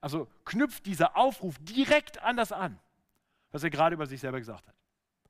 [0.00, 2.78] Also knüpft dieser Aufruf direkt an das an,
[3.50, 4.74] was er gerade über sich selber gesagt hat.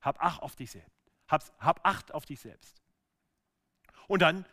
[0.01, 0.91] Hab Acht auf dich selbst.
[1.29, 2.83] Hab, hab Acht auf dich selbst.
[4.09, 4.45] Und dann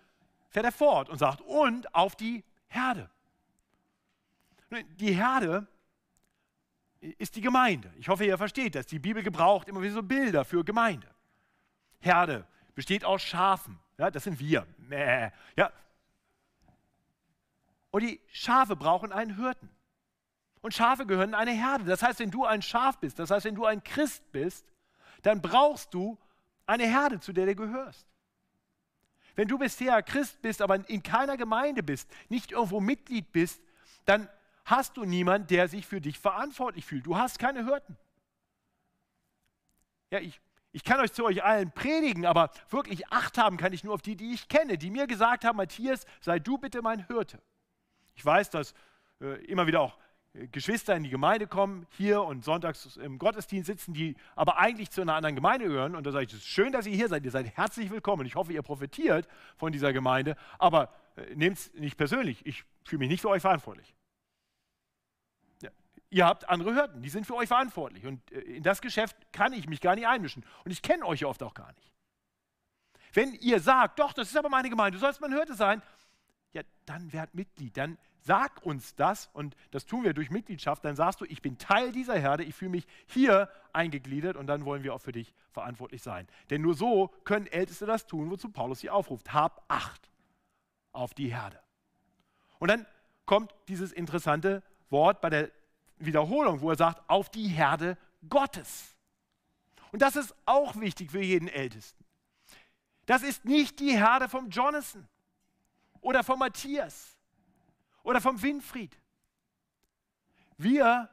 [0.49, 3.09] fährt er fort und sagt, und auf die Herde.
[4.71, 5.67] Die Herde
[6.99, 7.91] ist die Gemeinde.
[7.97, 8.85] Ich hoffe, ihr versteht das.
[8.85, 11.07] Die Bibel gebraucht immer wieder so Bilder für Gemeinde.
[11.99, 12.45] Herde
[12.75, 13.79] besteht aus Schafen.
[13.97, 14.65] Ja, das sind wir.
[15.55, 15.71] Ja.
[17.91, 19.69] Und die Schafe brauchen einen Hirten.
[20.61, 21.85] Und Schafe gehören in eine Herde.
[21.85, 24.65] Das heißt, wenn du ein Schaf bist, das heißt, wenn du ein Christ bist,
[25.21, 26.17] dann brauchst du
[26.65, 28.05] eine Herde, zu der du gehörst.
[29.35, 33.61] Wenn du bisher Christ bist, aber in keiner Gemeinde bist, nicht irgendwo Mitglied bist,
[34.05, 34.27] dann
[34.69, 37.05] hast du niemanden, der sich für dich verantwortlich fühlt.
[37.05, 37.97] Du hast keine Hürden.
[40.11, 40.39] Ja, ich,
[40.71, 44.01] ich kann euch zu euch allen predigen, aber wirklich Acht haben kann ich nur auf
[44.01, 47.41] die, die ich kenne, die mir gesagt haben, Matthias, sei du bitte mein Hirte.
[48.15, 48.73] Ich weiß, dass
[49.21, 49.97] äh, immer wieder auch
[50.33, 54.91] äh, Geschwister in die Gemeinde kommen, hier und sonntags im Gottesdienst sitzen, die aber eigentlich
[54.91, 55.95] zu einer anderen Gemeinde gehören.
[55.95, 58.25] Und da sage ich, es ist schön, dass ihr hier seid, ihr seid herzlich willkommen.
[58.25, 62.45] Ich hoffe, ihr profitiert von dieser Gemeinde, aber äh, nehmt es nicht persönlich.
[62.45, 63.95] Ich fühle mich nicht für euch verantwortlich.
[66.09, 68.05] Ihr habt andere Hürden, die sind für euch verantwortlich.
[68.05, 70.43] Und äh, in das Geschäft kann ich mich gar nicht einmischen.
[70.65, 71.91] Und ich kenne euch oft auch gar nicht.
[73.13, 75.81] Wenn ihr sagt, doch, das ist aber meine Gemeinde, du sollst mein Hirte sein,
[76.51, 77.77] ja, dann werd Mitglied.
[77.77, 80.83] Dann sag uns das und das tun wir durch Mitgliedschaft.
[80.83, 84.65] Dann sagst du, ich bin Teil dieser Herde, ich fühle mich hier eingegliedert und dann
[84.65, 86.27] wollen wir auch für dich verantwortlich sein.
[86.49, 89.33] Denn nur so können Älteste das tun, wozu Paulus sie aufruft.
[89.33, 90.09] Hab Acht
[90.91, 91.59] auf die Herde.
[92.57, 92.85] Und dann
[93.25, 95.51] kommt dieses interessante Wort bei der
[95.99, 97.97] Wiederholung, wo er sagt, auf die Herde
[98.27, 98.95] Gottes.
[99.91, 102.03] Und das ist auch wichtig für jeden Ältesten.
[103.05, 105.07] Das ist nicht die Herde vom Jonathan
[106.01, 107.17] oder vom Matthias
[108.03, 108.97] oder vom Winfried.
[110.57, 111.09] Wir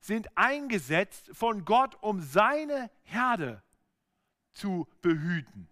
[0.00, 3.62] sind eingesetzt von Gott, um seine Herde
[4.52, 5.68] zu behüten.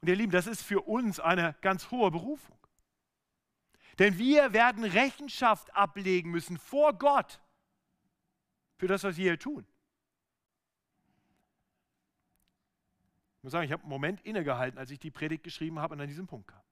[0.00, 2.56] Und ihr Lieben, das ist für uns eine ganz hohe Berufung.
[3.98, 7.40] Denn wir werden Rechenschaft ablegen müssen vor Gott
[8.76, 9.66] für das, was wir hier tun.
[13.36, 16.00] Ich muss sagen, ich habe einen Moment innegehalten, als ich die Predigt geschrieben habe und
[16.00, 16.62] an diesem Punkt kam.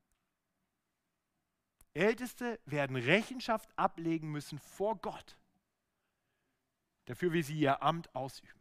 [1.93, 5.37] Älteste werden Rechenschaft ablegen müssen vor Gott
[7.07, 8.61] dafür, wie sie ihr Amt ausüben.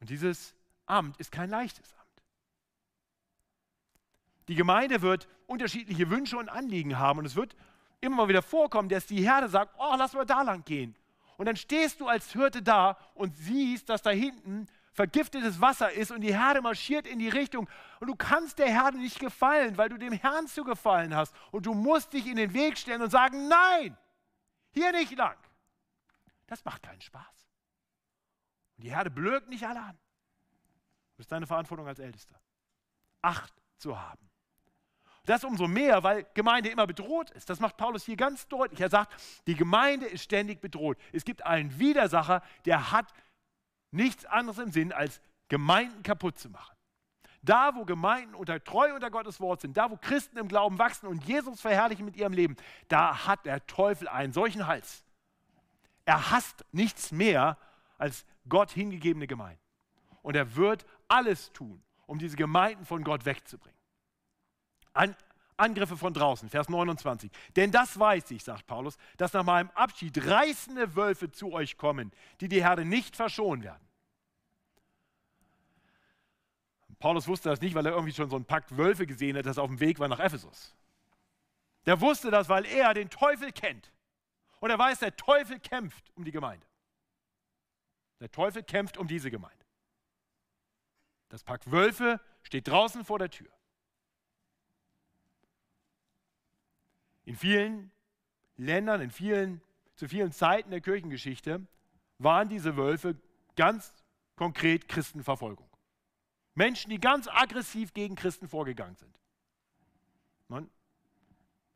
[0.00, 0.56] Und dieses
[0.86, 1.97] Amt ist kein leichtes.
[4.48, 7.54] Die Gemeinde wird unterschiedliche Wünsche und Anliegen haben und es wird
[8.00, 10.96] immer mal wieder vorkommen, dass die Herde sagt, oh, lass mal da lang gehen.
[11.36, 16.10] Und dann stehst du als Hirte da und siehst, dass da hinten vergiftetes Wasser ist
[16.10, 17.68] und die Herde marschiert in die Richtung
[18.00, 21.66] und du kannst der Herde nicht gefallen, weil du dem Herrn zu gefallen hast und
[21.66, 23.96] du musst dich in den Weg stellen und sagen, nein,
[24.72, 25.36] hier nicht lang.
[26.48, 27.48] Das macht keinen Spaß.
[28.76, 29.98] Und die Herde blökt nicht alle an.
[31.16, 32.40] Das ist deine Verantwortung als Ältester.
[33.22, 34.27] Acht zu haben.
[35.28, 37.50] Das umso mehr, weil Gemeinde immer bedroht ist.
[37.50, 38.80] Das macht Paulus hier ganz deutlich.
[38.80, 39.14] Er sagt,
[39.46, 40.96] die Gemeinde ist ständig bedroht.
[41.12, 43.12] Es gibt einen Widersacher, der hat
[43.90, 46.74] nichts anderes im Sinn, als Gemeinden kaputt zu machen.
[47.42, 51.06] Da, wo Gemeinden unter treu unter Gottes Wort sind, da, wo Christen im Glauben wachsen
[51.06, 52.56] und Jesus verherrlichen mit ihrem Leben,
[52.88, 55.04] da hat der Teufel einen solchen Hals.
[56.06, 57.58] Er hasst nichts mehr
[57.98, 59.62] als Gott hingegebene Gemeinden.
[60.22, 63.77] Und er wird alles tun, um diese Gemeinden von Gott wegzubringen.
[64.98, 65.14] An
[65.56, 67.30] Angriffe von draußen, Vers 29.
[67.56, 72.12] Denn das weiß ich, sagt Paulus, dass nach meinem Abschied reißende Wölfe zu euch kommen,
[72.40, 73.84] die die Herde nicht verschonen werden.
[77.00, 79.58] Paulus wusste das nicht, weil er irgendwie schon so einen Pakt Wölfe gesehen hat, das
[79.58, 80.74] auf dem Weg war nach Ephesus.
[81.86, 83.92] Der wusste das, weil er den Teufel kennt.
[84.60, 86.66] Und er weiß, der Teufel kämpft um die Gemeinde.
[88.20, 89.64] Der Teufel kämpft um diese Gemeinde.
[91.28, 93.57] Das Pack Wölfe steht draußen vor der Tür.
[97.28, 97.90] In vielen
[98.56, 99.60] Ländern, in vielen,
[99.96, 101.66] zu vielen Zeiten der Kirchengeschichte
[102.16, 103.16] waren diese Wölfe
[103.54, 103.92] ganz
[104.34, 105.68] konkret Christenverfolgung.
[106.54, 109.20] Menschen, die ganz aggressiv gegen Christen vorgegangen sind.
[110.48, 110.70] Nun,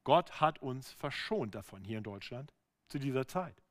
[0.04, 2.50] Gott hat uns verschont davon hier in Deutschland
[2.88, 3.62] zu dieser Zeit.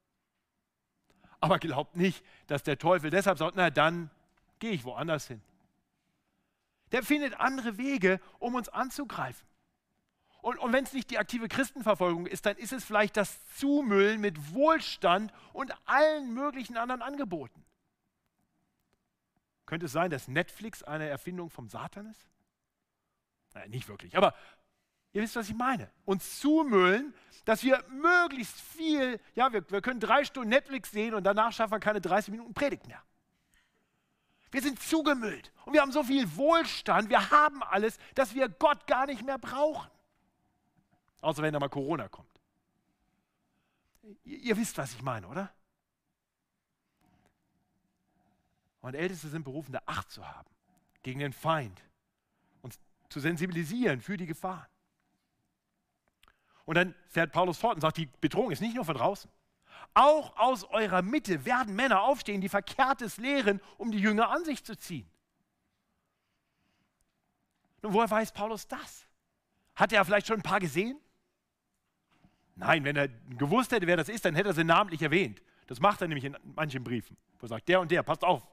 [1.40, 4.12] Aber glaubt nicht, dass der Teufel deshalb sagt, na dann
[4.60, 5.42] gehe ich woanders hin.
[6.92, 9.51] Der findet andere Wege, um uns anzugreifen.
[10.42, 14.20] Und, und wenn es nicht die aktive Christenverfolgung ist, dann ist es vielleicht das Zumüllen
[14.20, 17.64] mit Wohlstand und allen möglichen anderen Angeboten.
[19.68, 22.28] Könnte es sein, dass Netflix eine Erfindung vom Satan ist?
[23.54, 24.18] Naja, nicht wirklich.
[24.18, 24.34] Aber
[25.14, 25.92] ihr wisst, was ich meine.
[26.06, 27.14] Uns zumüllen,
[27.46, 31.74] dass wir möglichst viel, ja, wir, wir können drei Stunden Netflix sehen und danach schaffen
[31.74, 33.02] wir keine 30 Minuten Predigt mehr.
[34.52, 38.88] Wir sind zugemüllt und wir haben so viel Wohlstand, wir haben alles, dass wir Gott
[38.88, 39.90] gar nicht mehr brauchen.
[41.22, 42.28] Außer wenn da mal Corona kommt.
[44.24, 45.54] Ihr, ihr wisst, was ich meine, oder?
[48.82, 50.50] Und Älteste sind berufen, da Acht zu haben
[51.04, 51.80] gegen den Feind,
[52.62, 54.68] uns zu sensibilisieren für die Gefahren.
[56.66, 59.30] Und dann fährt Paulus fort und sagt, die Bedrohung ist nicht nur von draußen.
[59.94, 64.64] Auch aus eurer Mitte werden Männer aufstehen, die Verkehrtes lehren, um die Jünger an sich
[64.64, 65.10] zu ziehen.
[67.82, 69.06] Nun, woher weiß Paulus das?
[69.76, 71.01] Hat er vielleicht schon ein paar gesehen?
[72.62, 75.42] Nein, wenn er gewusst hätte, wer das ist, dann hätte er sie namentlich erwähnt.
[75.66, 78.48] Das macht er nämlich in manchen Briefen, wo er sagt, der und der, passt auf.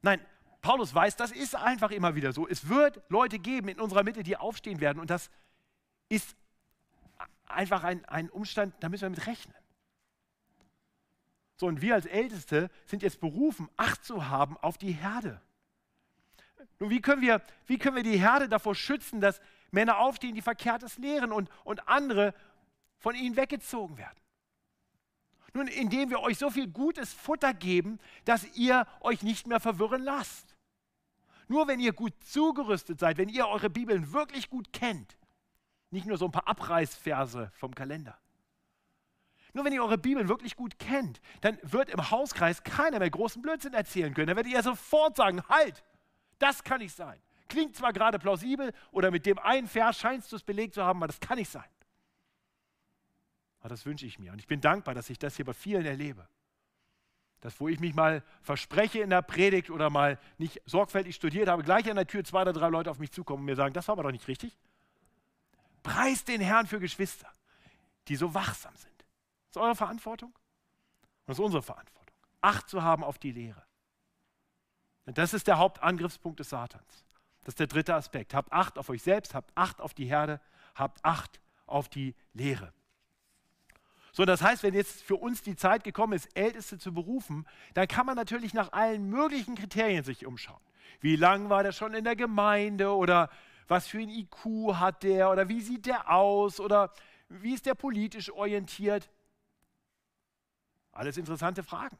[0.00, 0.24] Nein,
[0.62, 2.48] Paulus weiß, das ist einfach immer wieder so.
[2.48, 5.30] Es wird Leute geben in unserer Mitte, die aufstehen werden und das
[6.08, 6.34] ist
[7.46, 9.54] einfach ein, ein Umstand, da müssen wir mit rechnen.
[11.56, 15.42] So, und wir als Älteste sind jetzt berufen, Acht zu haben auf die Herde.
[16.78, 20.42] Nun, wie können wir, wie können wir die Herde davor schützen, dass Männer aufstehen, die
[20.42, 22.34] Verkehrtes lehren und, und andere
[22.98, 24.20] von ihnen weggezogen werden?
[25.52, 30.02] Nun, indem wir euch so viel gutes Futter geben, dass ihr euch nicht mehr verwirren
[30.02, 30.56] lasst.
[31.48, 35.16] Nur wenn ihr gut zugerüstet seid, wenn ihr eure Bibeln wirklich gut kennt,
[35.90, 38.16] nicht nur so ein paar Abreißverse vom Kalender.
[39.52, 43.42] Nur wenn ihr eure Bibeln wirklich gut kennt, dann wird im Hauskreis keiner mehr großen
[43.42, 44.28] Blödsinn erzählen können.
[44.28, 45.82] Dann werdet ihr sofort sagen, halt,
[46.38, 47.20] das kann nicht sein.
[47.50, 51.00] Klingt zwar gerade plausibel oder mit dem einen Vers scheinst du es belegt zu haben,
[51.00, 51.68] aber das kann nicht sein.
[53.58, 54.32] Aber das wünsche ich mir.
[54.32, 56.26] Und ich bin dankbar, dass ich das hier bei vielen erlebe.
[57.40, 61.64] Das, wo ich mich mal verspreche in der Predigt oder mal nicht sorgfältig studiert habe,
[61.64, 63.88] gleich an der Tür zwei oder drei Leute auf mich zukommen und mir sagen, das
[63.88, 64.56] war aber doch nicht richtig.
[65.82, 67.28] Preist den Herrn für Geschwister,
[68.06, 68.96] die so wachsam sind.
[69.48, 72.14] Das ist eure Verantwortung und das ist unsere Verantwortung.
[72.42, 73.64] Acht zu haben auf die Lehre.
[75.06, 77.04] Und das ist der Hauptangriffspunkt des Satans.
[77.42, 78.34] Das ist der dritte Aspekt.
[78.34, 80.40] Habt Acht auf euch selbst, habt Acht auf die Herde,
[80.74, 82.72] habt Acht auf die Lehre.
[84.12, 87.86] So, das heißt, wenn jetzt für uns die Zeit gekommen ist, Älteste zu berufen, dann
[87.86, 90.60] kann man natürlich nach allen möglichen Kriterien sich umschauen.
[91.00, 93.30] Wie lang war der schon in der Gemeinde oder
[93.68, 96.92] was für ein IQ hat der oder wie sieht der aus oder
[97.28, 99.08] wie ist der politisch orientiert?
[100.90, 101.96] Alles interessante Fragen.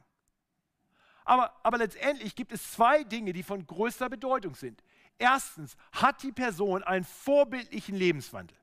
[1.23, 4.83] Aber, aber letztendlich gibt es zwei Dinge, die von größter Bedeutung sind.
[5.17, 8.57] Erstens, hat die Person einen vorbildlichen Lebenswandel?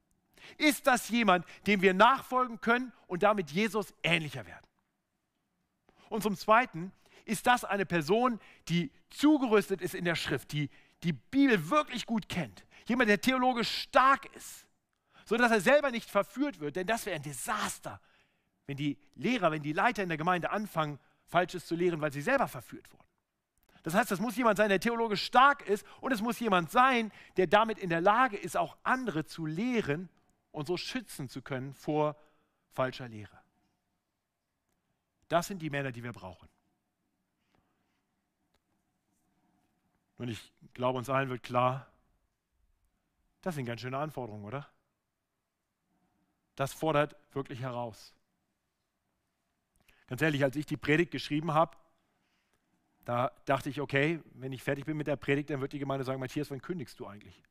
[0.56, 4.66] Ist das jemand, dem wir nachfolgen können und damit Jesus ähnlicher werden?
[6.08, 6.92] Und zum Zweiten,
[7.24, 10.70] ist das eine Person, die zugerüstet ist in der Schrift, die
[11.02, 12.64] die Bibel wirklich gut kennt?
[12.86, 14.66] Jemand, der theologisch stark ist,
[15.26, 18.00] sodass er selber nicht verführt wird, denn das wäre ein Desaster,
[18.66, 22.22] wenn die Lehrer, wenn die Leiter in der Gemeinde anfangen, Falsches zu lehren, weil sie
[22.22, 23.04] selber verführt wurden.
[23.82, 27.12] Das heißt, es muss jemand sein, der theologisch stark ist und es muss jemand sein,
[27.36, 30.08] der damit in der Lage ist, auch andere zu lehren
[30.50, 32.16] und so schützen zu können vor
[32.72, 33.38] falscher Lehre.
[35.28, 36.48] Das sind die Männer, die wir brauchen.
[40.16, 41.86] Und ich glaube, uns allen wird klar,
[43.40, 44.68] das sind ganz schöne Anforderungen, oder?
[46.56, 48.14] Das fordert wirklich heraus.
[50.08, 51.76] Ganz ehrlich, als ich die Predigt geschrieben habe,
[53.08, 56.04] da dachte ich, okay, wenn ich fertig bin mit der Predigt, dann wird die Gemeinde
[56.04, 57.42] sagen, Matthias, wann kündigst du eigentlich?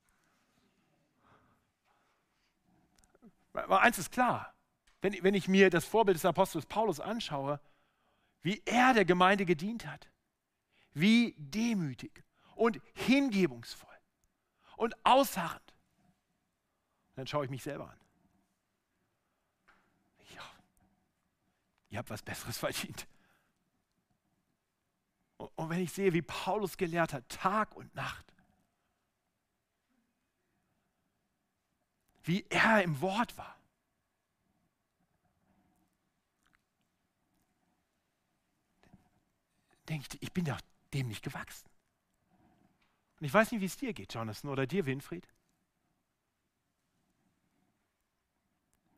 [3.54, 4.54] Aber eins ist klar,
[5.02, 7.60] wenn, wenn ich mir das Vorbild des Apostels Paulus anschaue,
[8.44, 10.08] wie er der Gemeinde gedient hat,
[10.94, 13.98] wie demütig und hingebungsvoll
[14.76, 15.74] und ausharrend,
[17.16, 18.00] dann schaue ich mich selber an.
[20.36, 20.44] Ja,
[21.90, 23.08] ihr habt was Besseres verdient.
[25.38, 28.26] Und wenn ich sehe, wie Paulus gelehrt hat, Tag und Nacht,
[32.24, 33.56] wie er im Wort war,
[39.88, 40.60] denke ich, ich bin doch
[40.94, 41.70] dem nicht gewachsen.
[43.20, 45.28] Und ich weiß nicht, wie es dir geht, Jonathan, oder dir, Winfried.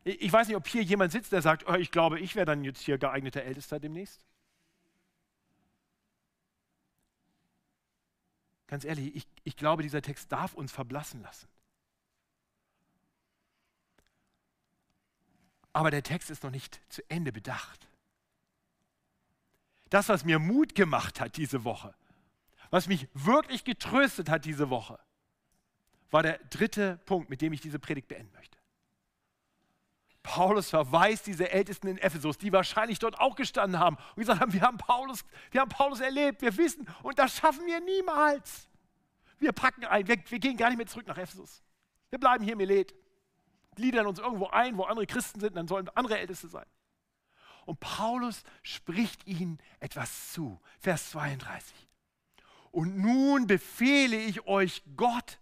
[0.03, 2.63] Ich weiß nicht, ob hier jemand sitzt, der sagt, oh, ich glaube, ich wäre dann
[2.63, 4.25] jetzt hier geeigneter Ältester demnächst.
[8.69, 11.47] Ganz ehrlich, ich, ich glaube, dieser Text darf uns verblassen lassen.
[15.73, 17.87] Aber der Text ist noch nicht zu Ende bedacht.
[19.89, 21.95] Das, was mir Mut gemacht hat diese Woche,
[22.69, 24.99] was mich wirklich getröstet hat diese Woche,
[26.11, 28.58] war der dritte Punkt, mit dem ich diese Predigt beenden möchte.
[30.23, 34.53] Paulus verweist diese Ältesten in Ephesus, die wahrscheinlich dort auch gestanden haben und gesagt haben,
[34.53, 38.67] wir haben Paulus, wir haben Paulus erlebt, wir wissen, und das schaffen wir niemals.
[39.39, 41.63] Wir packen ein, wir, wir gehen gar nicht mehr zurück nach Ephesus.
[42.09, 42.93] Wir bleiben hier in Milet,
[43.75, 46.65] gliedern uns irgendwo ein, wo andere Christen sind, dann sollen andere Älteste sein.
[47.65, 50.59] Und Paulus spricht ihnen etwas zu.
[50.79, 51.75] Vers 32.
[52.71, 55.39] Und nun befehle ich euch Gott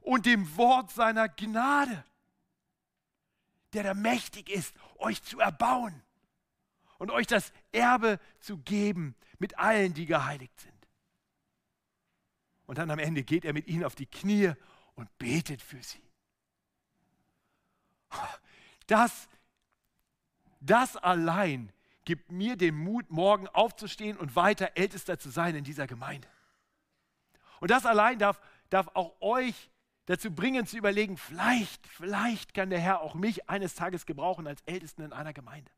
[0.00, 2.04] und dem Wort seiner Gnade
[3.72, 6.02] der da mächtig ist, euch zu erbauen
[6.98, 10.74] und euch das Erbe zu geben mit allen, die geheiligt sind.
[12.66, 14.52] Und dann am Ende geht er mit ihnen auf die Knie
[14.94, 16.02] und betet für sie.
[18.86, 19.28] Das,
[20.60, 21.72] das allein
[22.04, 26.28] gibt mir den Mut, morgen aufzustehen und weiter Ältester zu sein in dieser Gemeinde.
[27.60, 28.40] Und das allein darf,
[28.70, 29.70] darf auch euch
[30.08, 34.62] dazu bringen zu überlegen, vielleicht, vielleicht kann der Herr auch mich eines Tages gebrauchen als
[34.62, 35.70] Ältesten in einer Gemeinde.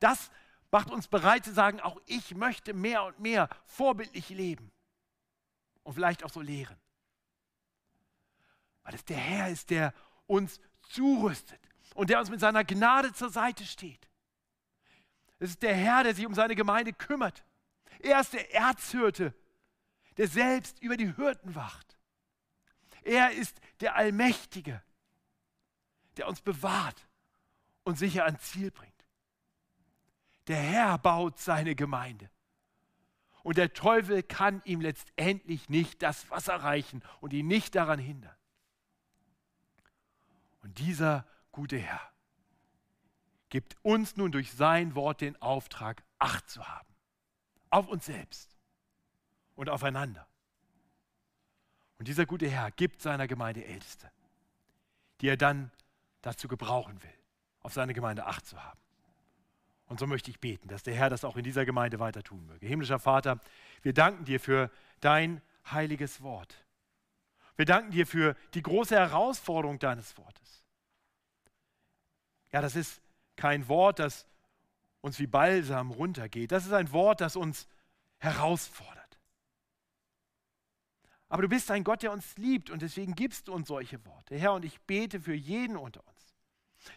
[0.00, 0.30] Das
[0.70, 4.72] macht uns bereit zu sagen, auch ich möchte mehr und mehr vorbildlich leben
[5.82, 6.78] und vielleicht auch so lehren.
[8.84, 9.92] Weil es der Herr ist, der
[10.26, 11.60] uns zurüstet
[11.94, 14.08] und der uns mit seiner Gnade zur Seite steht.
[15.38, 17.44] Es ist der Herr, der sich um seine Gemeinde kümmert.
[17.98, 19.34] Er ist der Erzhirte,
[20.16, 21.95] der selbst über die Hürden wacht.
[23.06, 24.82] Er ist der Allmächtige,
[26.16, 27.06] der uns bewahrt
[27.84, 28.92] und sicher ans Ziel bringt.
[30.48, 32.28] Der Herr baut seine Gemeinde.
[33.44, 38.34] Und der Teufel kann ihm letztendlich nicht das Wasser reichen und ihn nicht daran hindern.
[40.62, 42.12] Und dieser gute Herr
[43.50, 46.92] gibt uns nun durch sein Wort den Auftrag, Acht zu haben.
[47.70, 48.56] Auf uns selbst
[49.54, 50.26] und aufeinander.
[51.98, 54.10] Und dieser gute Herr gibt seiner Gemeinde Älteste,
[55.20, 55.70] die er dann
[56.22, 57.14] dazu gebrauchen will,
[57.60, 58.78] auf seine Gemeinde Acht zu haben.
[59.86, 62.44] Und so möchte ich beten, dass der Herr das auch in dieser Gemeinde weiter tun
[62.46, 62.66] möge.
[62.66, 63.40] Himmlischer Vater,
[63.82, 64.70] wir danken dir für
[65.00, 65.40] dein
[65.70, 66.56] heiliges Wort.
[67.54, 70.64] Wir danken dir für die große Herausforderung deines Wortes.
[72.52, 73.00] Ja, das ist
[73.36, 74.26] kein Wort, das
[75.00, 76.52] uns wie Balsam runtergeht.
[76.52, 77.68] Das ist ein Wort, das uns
[78.18, 78.95] herausfordert.
[81.28, 84.36] Aber du bist ein Gott, der uns liebt und deswegen gibst du uns solche Worte.
[84.36, 86.34] Herr, und ich bete für jeden unter uns,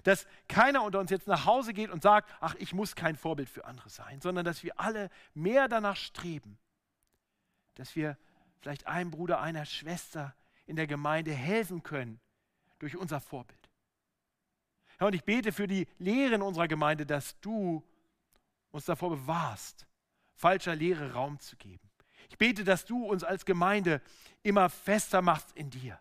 [0.03, 3.49] dass keiner unter uns jetzt nach Hause geht und sagt, ach, ich muss kein Vorbild
[3.49, 6.59] für andere sein, sondern dass wir alle mehr danach streben,
[7.73, 8.17] dass wir
[8.59, 10.35] vielleicht einem Bruder, einer Schwester
[10.67, 12.19] in der Gemeinde helfen können
[12.77, 13.57] durch unser Vorbild.
[14.99, 17.83] Herr, und ich bete für die Lehre in unserer Gemeinde, dass du
[18.69, 19.87] uns davor bewahrst,
[20.35, 21.88] falscher Lehre Raum zu geben
[22.29, 24.01] ich bete, dass du uns als Gemeinde
[24.43, 25.99] immer fester machst in dir.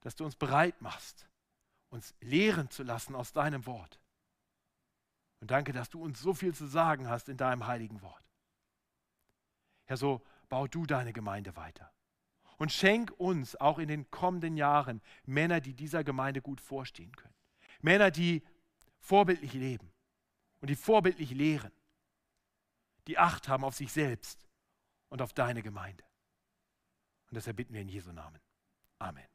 [0.00, 1.26] Dass du uns bereit machst,
[1.88, 3.98] uns lehren zu lassen aus deinem Wort.
[5.40, 8.22] Und danke, dass du uns so viel zu sagen hast in deinem heiligen Wort.
[9.86, 11.90] Herr, so bau du deine Gemeinde weiter.
[12.58, 17.34] Und schenk uns auch in den kommenden Jahren Männer, die dieser Gemeinde gut vorstehen können.
[17.80, 18.42] Männer, die
[18.98, 19.92] vorbildlich leben
[20.60, 21.72] und die vorbildlich lehren,
[23.06, 24.47] die Acht haben auf sich selbst
[25.08, 26.04] und auf deine Gemeinde.
[27.28, 28.40] Und das erbitten wir in Jesu Namen.
[28.98, 29.26] Amen.